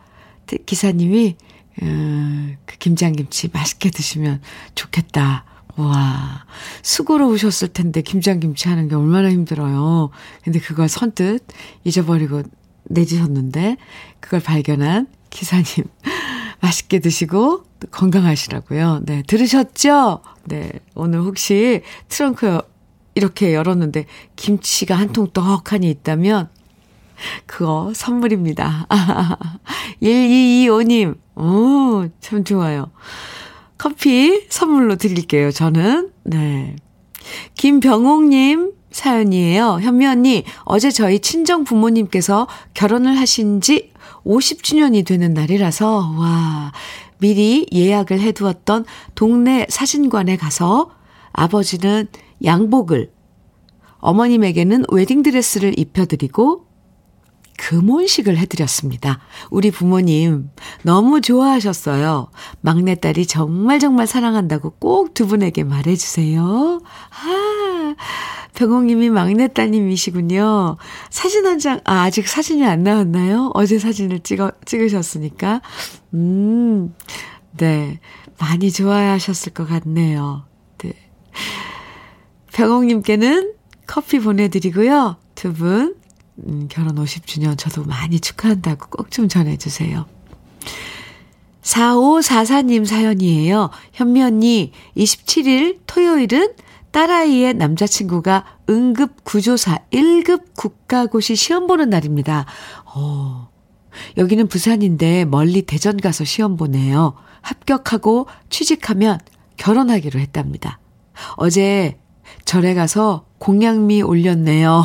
기사님이, 0.68 1.38
음, 1.82 2.56
그 2.68 2.78
김장김치 2.78 3.50
맛있게 3.52 3.90
드시면 3.90 4.42
좋겠다. 4.76 5.49
와, 5.80 6.46
수고로우셨을 6.82 7.70
텐데, 7.70 8.02
김장김치 8.02 8.68
하는 8.70 8.88
게 8.90 8.96
얼마나 8.96 9.30
힘들어요. 9.32 10.10
근데 10.44 10.60
그걸 10.60 10.90
선뜻 10.90 11.46
잊어버리고 11.86 12.44
내주셨는데, 12.86 13.78
그걸 14.20 14.40
발견한 14.42 15.08
기사님, 15.30 15.66
맛있게 16.62 17.00
드시고, 17.00 17.64
건강하시라고요. 17.92 19.02
네, 19.06 19.24
들으셨죠? 19.26 20.22
네, 20.46 20.72
오늘 20.96 21.20
혹시 21.22 21.82
트렁크 22.10 22.60
이렇게 23.16 23.54
열었는데 23.54 24.06
김치가 24.36 24.96
한 24.96 25.14
통 25.14 25.28
떡하니 25.32 25.90
있다면 25.90 26.50
그거 27.46 27.92
선물입니다. 27.96 28.88
1225님, 30.02 31.18
오, 31.36 32.10
참 32.20 32.44
좋아요. 32.44 32.92
커피 33.80 34.46
선물로 34.50 34.98
드릴게요, 34.98 35.52
저는. 35.52 36.12
네. 36.26 36.76
김병옥님, 37.56 38.74
사연이에요. 38.92 39.80
현미 39.82 40.06
언니, 40.06 40.44
어제 40.66 40.92
저희 40.92 41.20
친정 41.20 41.64
부모님께서 41.64 42.48
결혼을 42.74 43.18
하신 43.18 43.62
지 43.62 43.92
50주년이 44.26 45.06
되는 45.08 45.34
날이라서, 45.34 46.14
와, 46.18 46.74
미리 47.20 47.66
예약을 47.74 48.20
해두었던 48.20 48.86
동네 49.16 49.66
사진관에 49.70 50.36
가서 50.36 50.92
아버지는 51.32 52.08
양복을, 52.44 53.12
어머님에게는 54.00 54.86
웨딩드레스를 54.92 55.80
입혀드리고 55.80 56.66
금혼식을 57.60 58.38
해드렸습니다. 58.38 59.20
우리 59.52 59.70
부모님 59.70 60.50
너무 60.84 61.22
좋아하셨어요. 61.22 62.32
막내딸이 62.62 63.28
정말 63.28 63.80
정말 63.80 64.08
사랑한다고 64.08 64.72
꼭 64.80 65.14
두 65.14 65.28
분에게 65.28 65.66
말해주세요. 65.66 66.82
아, 67.10 67.96
병옥님이 68.54 69.10
막내딸님이시군요. 69.10 70.78
사진 71.10 71.46
한 71.46 71.60
장, 71.60 71.82
아, 71.84 72.04
아직 72.04 72.28
사진이 72.28 72.66
안 72.66 72.84
나왔나요? 72.84 73.52
어제 73.54 73.80
사진을 73.80 74.22
찍어, 74.22 74.52
찍으셨으니까. 74.66 75.62
음, 76.14 76.96
네. 77.58 78.00
많이 78.40 78.72
좋아하셨을 78.72 79.54
것 79.54 79.68
같네요. 79.68 80.46
네. 80.78 80.94
병옥님께는 82.54 83.54
커피 83.86 84.20
보내드리고요. 84.20 85.18
두 85.36 85.54
분, 85.54 85.96
음, 86.48 86.68
결혼 86.70 86.96
50주년 86.96 87.58
저도 87.58 87.84
많이 87.84 88.20
축하한다고 88.20 88.88
꼭 88.90 89.10
좀 89.10 89.28
전해주세요. 89.28 90.06
4544님 91.62 92.86
사연이에요. 92.86 93.70
현미 93.94 94.24
언니, 94.24 94.72
27일 94.96 95.80
토요일은 95.88 96.54
딸아이의 96.92 97.54
남자친구가 97.56 98.46
응급구조사 98.70 99.80
1급 99.92 100.56
국가고시 100.56 101.36
시험 101.36 101.68
보는 101.68 101.90
날입니다. 101.90 102.46
어, 102.86 103.50
여기는 104.18 104.48
부산인데 104.48 105.26
멀리 105.26 105.62
대전 105.64 105.98
가서 105.98 106.24
시험 106.24 106.56
보네요. 106.56 107.14
합격하고 107.42 108.28
취직하면 108.50 109.20
결혼하기로 109.58 110.20
했답니다. 110.20 110.80
어제 111.36 112.00
절에 112.50 112.74
가서 112.74 113.26
공양미 113.38 114.02
올렸네요. 114.02 114.84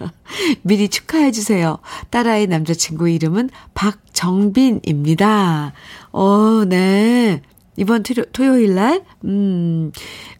미리 0.64 0.88
축하해 0.88 1.32
주세요. 1.32 1.76
딸아이 2.08 2.46
남자친구 2.46 3.10
이름은 3.10 3.50
박정빈입니다. 3.74 5.74
어, 6.12 6.64
네. 6.64 7.42
이번 7.76 8.02
토요일 8.32 8.74
날, 8.74 9.04
음, 9.26 9.92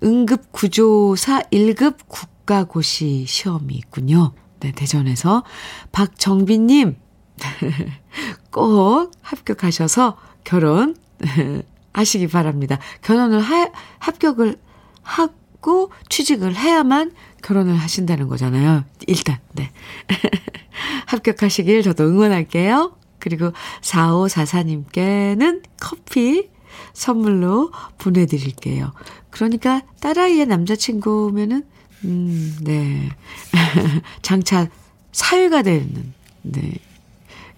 응급구조사 0.03 1.42
1급 1.53 1.96
국가고시 2.09 3.26
시험이 3.28 3.74
있군요. 3.74 4.32
네, 4.61 4.72
대전에서. 4.72 5.44
박정빈님, 5.92 6.96
꼭 8.51 9.11
합격하셔서 9.20 10.16
결혼 10.44 10.96
하시기 11.92 12.26
바랍니다. 12.28 12.78
결혼을 13.03 13.42
하, 13.42 13.70
합격을 13.99 14.57
하 15.03 15.28
고 15.61 15.90
취직을 16.09 16.56
해야만 16.56 17.12
결혼을 17.42 17.76
하신다는 17.76 18.28
거잖아요. 18.28 18.84
일단, 19.06 19.38
네. 19.54 19.70
합격하시길 21.06 21.82
저도 21.82 22.04
응원할게요. 22.04 22.96
그리고 23.18 23.52
4544님께는 23.82 25.62
커피 25.80 26.48
선물로 26.92 27.72
보내드릴게요. 27.98 28.92
그러니까 29.30 29.82
딸아이의 30.00 30.46
남자친구면은, 30.46 31.64
음, 32.04 32.56
네. 32.62 33.09
장차 34.22 34.68
사회가 35.12 35.62
되는, 35.62 36.12
네. 36.42 36.74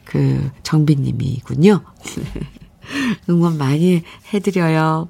그 0.05 0.51
정비님이군요. 0.63 1.83
응원 3.29 3.59
많이 3.59 4.03
해드려요. 4.33 5.09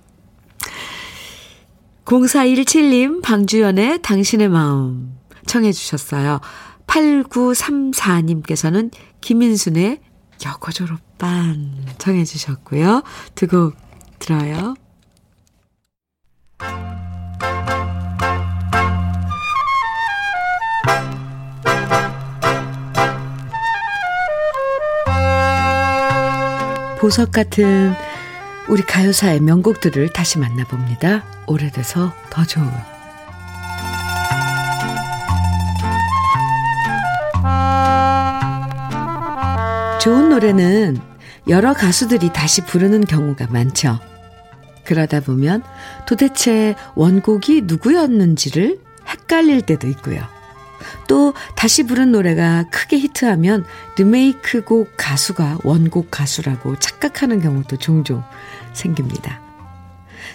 0417님, 2.10 3.22
방주연의 3.22 4.02
당신의 4.02 4.48
마음 4.48 5.16
청해 5.46 5.70
주셨어요. 5.70 6.40
8934님께서는 6.88 8.90
김인순의 9.20 10.00
여고 10.44 10.72
졸업반 10.72 11.70
청해 11.98 12.24
주셨고요. 12.24 13.04
두 13.36 13.46
곡 13.46 13.76
들어요. 14.18 14.74
보석 26.98 27.30
같은 27.30 27.94
우리 28.70 28.82
가요사의 28.82 29.40
명곡들을 29.40 30.10
다시 30.10 30.38
만나봅니다. 30.38 31.24
오래돼서 31.48 32.14
더 32.30 32.44
좋은. 32.44 32.70
좋은 40.00 40.28
노래는 40.28 40.98
여러 41.48 41.72
가수들이 41.72 42.32
다시 42.32 42.64
부르는 42.64 43.06
경우가 43.06 43.48
많죠. 43.48 43.98
그러다 44.84 45.18
보면 45.18 45.64
도대체 46.06 46.76
원곡이 46.94 47.62
누구였는지를 47.62 48.78
헷갈릴 49.08 49.62
때도 49.62 49.88
있고요. 49.88 50.22
또 51.08 51.34
다시 51.56 51.84
부른 51.84 52.12
노래가 52.12 52.64
크게 52.70 52.98
히트하면 52.98 53.64
리메이크 53.96 54.64
곡 54.64 54.92
가수가 54.96 55.58
원곡 55.64 56.10
가수라고 56.10 56.78
착각하는 56.78 57.40
경우도 57.40 57.76
종종 57.76 58.22
생깁니다. 58.72 59.40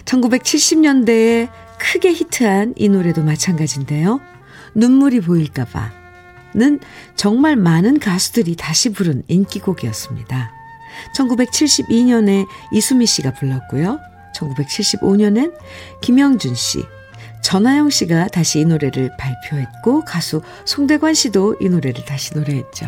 1970년대에 0.04 1.50
크게 1.78 2.12
히트한 2.12 2.74
이 2.76 2.88
노래도 2.88 3.22
마찬가지인데요. 3.22 4.20
눈물이 4.74 5.20
보일까봐는 5.20 6.80
정말 7.16 7.56
많은 7.56 7.98
가수들이 7.98 8.56
다시 8.56 8.90
부른 8.90 9.22
인기곡이었습니다. 9.28 10.52
1972년에 11.16 12.46
이수미 12.72 13.06
씨가 13.06 13.34
불렀고요. 13.34 13.98
1975년엔 14.34 15.54
김영준 16.02 16.54
씨, 16.54 16.82
전하영 17.42 17.90
씨가 17.90 18.28
다시 18.28 18.60
이 18.60 18.64
노래를 18.64 19.10
발표했고 19.18 20.04
가수 20.04 20.42
송대관 20.64 21.14
씨도 21.14 21.56
이 21.60 21.68
노래를 21.68 22.04
다시 22.04 22.34
노래했죠. 22.34 22.86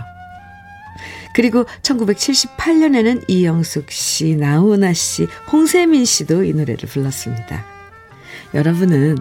그리고 1.34 1.64
1978년에는 1.82 3.24
이영숙 3.28 3.92
씨, 3.92 4.34
나훈아 4.34 4.92
씨, 4.92 5.28
홍세민 5.53 6.05
씨도 6.05 6.44
이 6.44 6.53
노래를 6.53 6.88
불렀습니다. 6.88 7.64
여러분은 8.55 9.18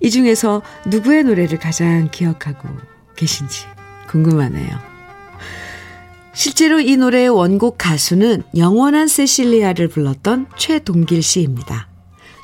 이 0.00 0.10
중에서 0.10 0.62
누구의 0.86 1.24
노래를 1.24 1.58
가장 1.58 2.08
기억하고 2.10 2.68
계신지 3.16 3.66
궁금하네요. 4.08 4.68
실제로 6.32 6.80
이 6.80 6.96
노래의 6.96 7.28
원곡 7.28 7.76
가수는 7.78 8.44
영원한 8.56 9.08
세실리아를 9.08 9.88
불렀던 9.88 10.46
최동길 10.56 11.22
씨입니다. 11.22 11.89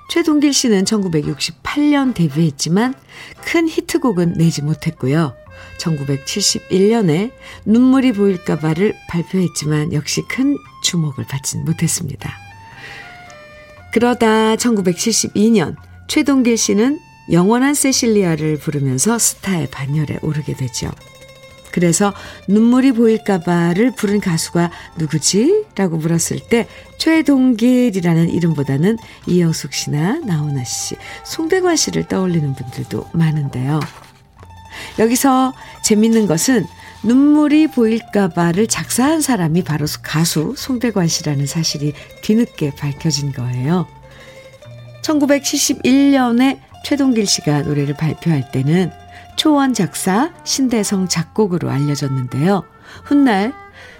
최동길 0.08 0.52
씨는 0.52 0.84
1968년 0.84 2.14
데뷔했지만 2.14 2.94
큰 3.44 3.68
히트곡은 3.68 4.34
내지 4.34 4.62
못했고요. 4.62 5.34
1971년에 5.78 7.32
눈물이 7.64 8.12
보일까봐를 8.12 8.94
발표했지만 9.08 9.92
역시 9.92 10.22
큰 10.28 10.56
주목을 10.82 11.24
받진 11.26 11.64
못했습니다. 11.64 12.32
그러다 13.92 14.56
1972년 14.56 15.76
최동길 16.08 16.56
씨는 16.56 17.00
영원한 17.32 17.74
세실리아를 17.74 18.58
부르면서 18.58 19.18
스타의 19.18 19.68
반열에 19.70 20.18
오르게 20.22 20.54
되죠. 20.54 20.90
그래서 21.76 22.14
눈물이 22.48 22.92
보일까봐를 22.92 23.90
부른 23.90 24.20
가수가 24.20 24.70
누구지? 24.96 25.66
라고 25.74 25.98
물었을 25.98 26.38
때 26.48 26.66
최동길이라는 26.96 28.30
이름보다는 28.30 28.96
이영숙 29.26 29.74
씨나 29.74 30.20
나훈아 30.20 30.64
씨, 30.64 30.96
송대관 31.24 31.76
씨를 31.76 32.08
떠올리는 32.08 32.54
분들도 32.54 33.10
많은데요. 33.12 33.80
여기서 34.98 35.52
재밌는 35.84 36.26
것은 36.26 36.64
눈물이 37.02 37.66
보일까봐를 37.66 38.68
작사한 38.68 39.20
사람이 39.20 39.62
바로 39.62 39.84
가수 40.02 40.54
송대관 40.56 41.08
씨라는 41.08 41.44
사실이 41.44 41.92
뒤늦게 42.22 42.70
밝혀진 42.70 43.32
거예요. 43.32 43.86
1971년에 45.02 46.58
최동길 46.86 47.26
씨가 47.26 47.62
노래를 47.62 47.92
발표할 47.92 48.50
때는 48.50 48.90
초원 49.36 49.74
작사, 49.74 50.32
신대성 50.44 51.08
작곡으로 51.08 51.70
알려졌는데요. 51.70 52.64
훗날 53.04 53.52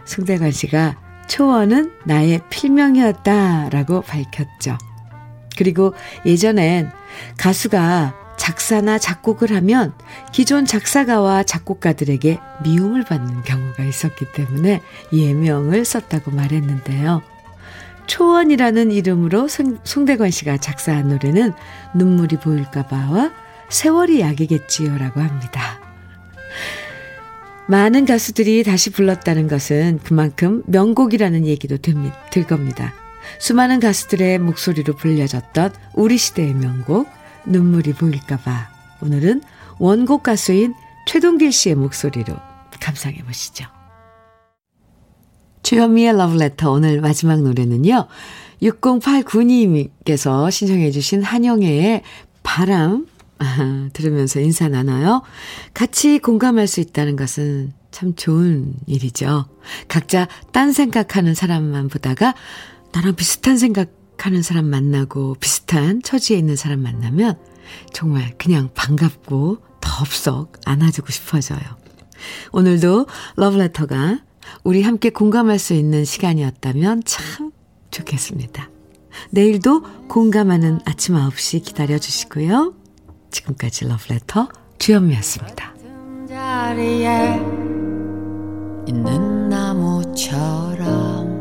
승대관 0.05 0.51
씨가 0.51 0.97
초원은 1.29 1.93
나의 2.05 2.41
필명이었다라고 2.51 4.03
밝혔죠. 4.03 4.79
그리고 5.57 5.95
예전엔 6.25 6.91
가수가 7.37 8.15
작사나 8.37 8.99
작곡을 8.99 9.55
하면 9.57 9.93
기존 10.33 10.67
작사가와 10.67 11.43
작곡가들에게 11.43 12.39
미움을 12.63 13.05
받는 13.05 13.43
경우가 13.43 13.83
있었기 13.83 14.33
때문에 14.33 14.83
예명을 15.13 15.85
썼다고 15.85 16.31
말했는데요. 16.31 17.23
초원이라는 18.07 18.93
이름으로 18.93 19.49
송, 19.49 19.79
송대관 19.83 20.31
씨가 20.31 20.59
작사한 20.59 21.09
노래는 21.09 21.55
눈물이 21.95 22.37
보일까봐와 22.37 23.33
세월이 23.69 24.21
약이겠지요라고 24.21 25.21
합니다. 25.21 25.81
많은 27.69 28.05
가수들이 28.05 28.63
다시 28.63 28.91
불렀다는 28.91 29.49
것은 29.49 29.99
그만큼 30.05 30.63
명곡이라는 30.67 31.47
얘기도 31.47 31.79
들 31.79 32.47
겁니다. 32.47 32.95
수많은 33.41 33.81
가수들의 33.81 34.39
목소리로 34.39 34.95
불려졌던 34.95 35.73
우리 35.95 36.17
시대의 36.17 36.55
명곡 36.55 37.09
눈물이 37.45 37.95
보일까봐 37.95 38.69
오늘은 39.03 39.43
원곡 39.79 40.23
가수인 40.23 40.75
최동길 41.07 41.53
씨의 41.53 41.75
목소리로 41.75 42.35
감상해 42.81 43.19
보시죠. 43.25 43.65
주현미의 45.63 46.17
러브레터 46.17 46.71
오늘 46.71 47.01
마지막 47.01 47.43
노래는요. 47.43 48.07
6089님께서 48.63 50.51
신청해 50.51 50.93
주신 50.93 51.23
한영애의 51.23 52.03
바람 52.45 53.07
아, 53.39 53.89
들으면서 53.93 54.41
인사 54.41 54.69
나눠요. 54.69 55.23
같이 55.75 56.19
공감할 56.19 56.67
수 56.67 56.81
있다는 56.81 57.17
것은 57.17 57.73
참 57.91 58.15
좋은 58.15 58.75
일이죠. 58.87 59.47
각자 59.89 60.29
딴 60.53 60.73
생각하는 60.73 61.35
사람만 61.35 61.89
보다가 61.89 62.35
나랑 62.93 63.15
비슷한 63.15 63.59
생각하는 63.59 64.43
사람 64.43 64.67
만나고 64.67 65.37
비슷한 65.41 66.03
처지에 66.03 66.39
있는 66.39 66.57
사람 66.57 66.81
만나면 66.81 67.39
정말 67.93 68.35
그냥 68.39 68.71
반갑고 68.75 69.59
덥석 69.81 70.61
안아주고 70.65 71.11
싶어져요. 71.11 71.61
오늘도 72.53 73.07
러브레터가 73.37 74.21
우리 74.65 74.83
함께 74.83 75.11
공감할 75.11 75.59
수 75.59 75.75
있는 75.75 76.05
시간이었다면 76.05 77.03
참 77.05 77.53
좋겠습니다. 77.91 78.71
내일도 79.31 79.83
공감하는 80.09 80.81
아침 80.85 81.15
9시 81.15 81.65
기다려 81.65 81.99
주시고요. 81.99 82.75
지금까지 83.37 83.87
러브레터 83.87 84.49
주현미였습니다. 84.79 85.75
있는 88.87 89.49
나무처럼 89.49 91.36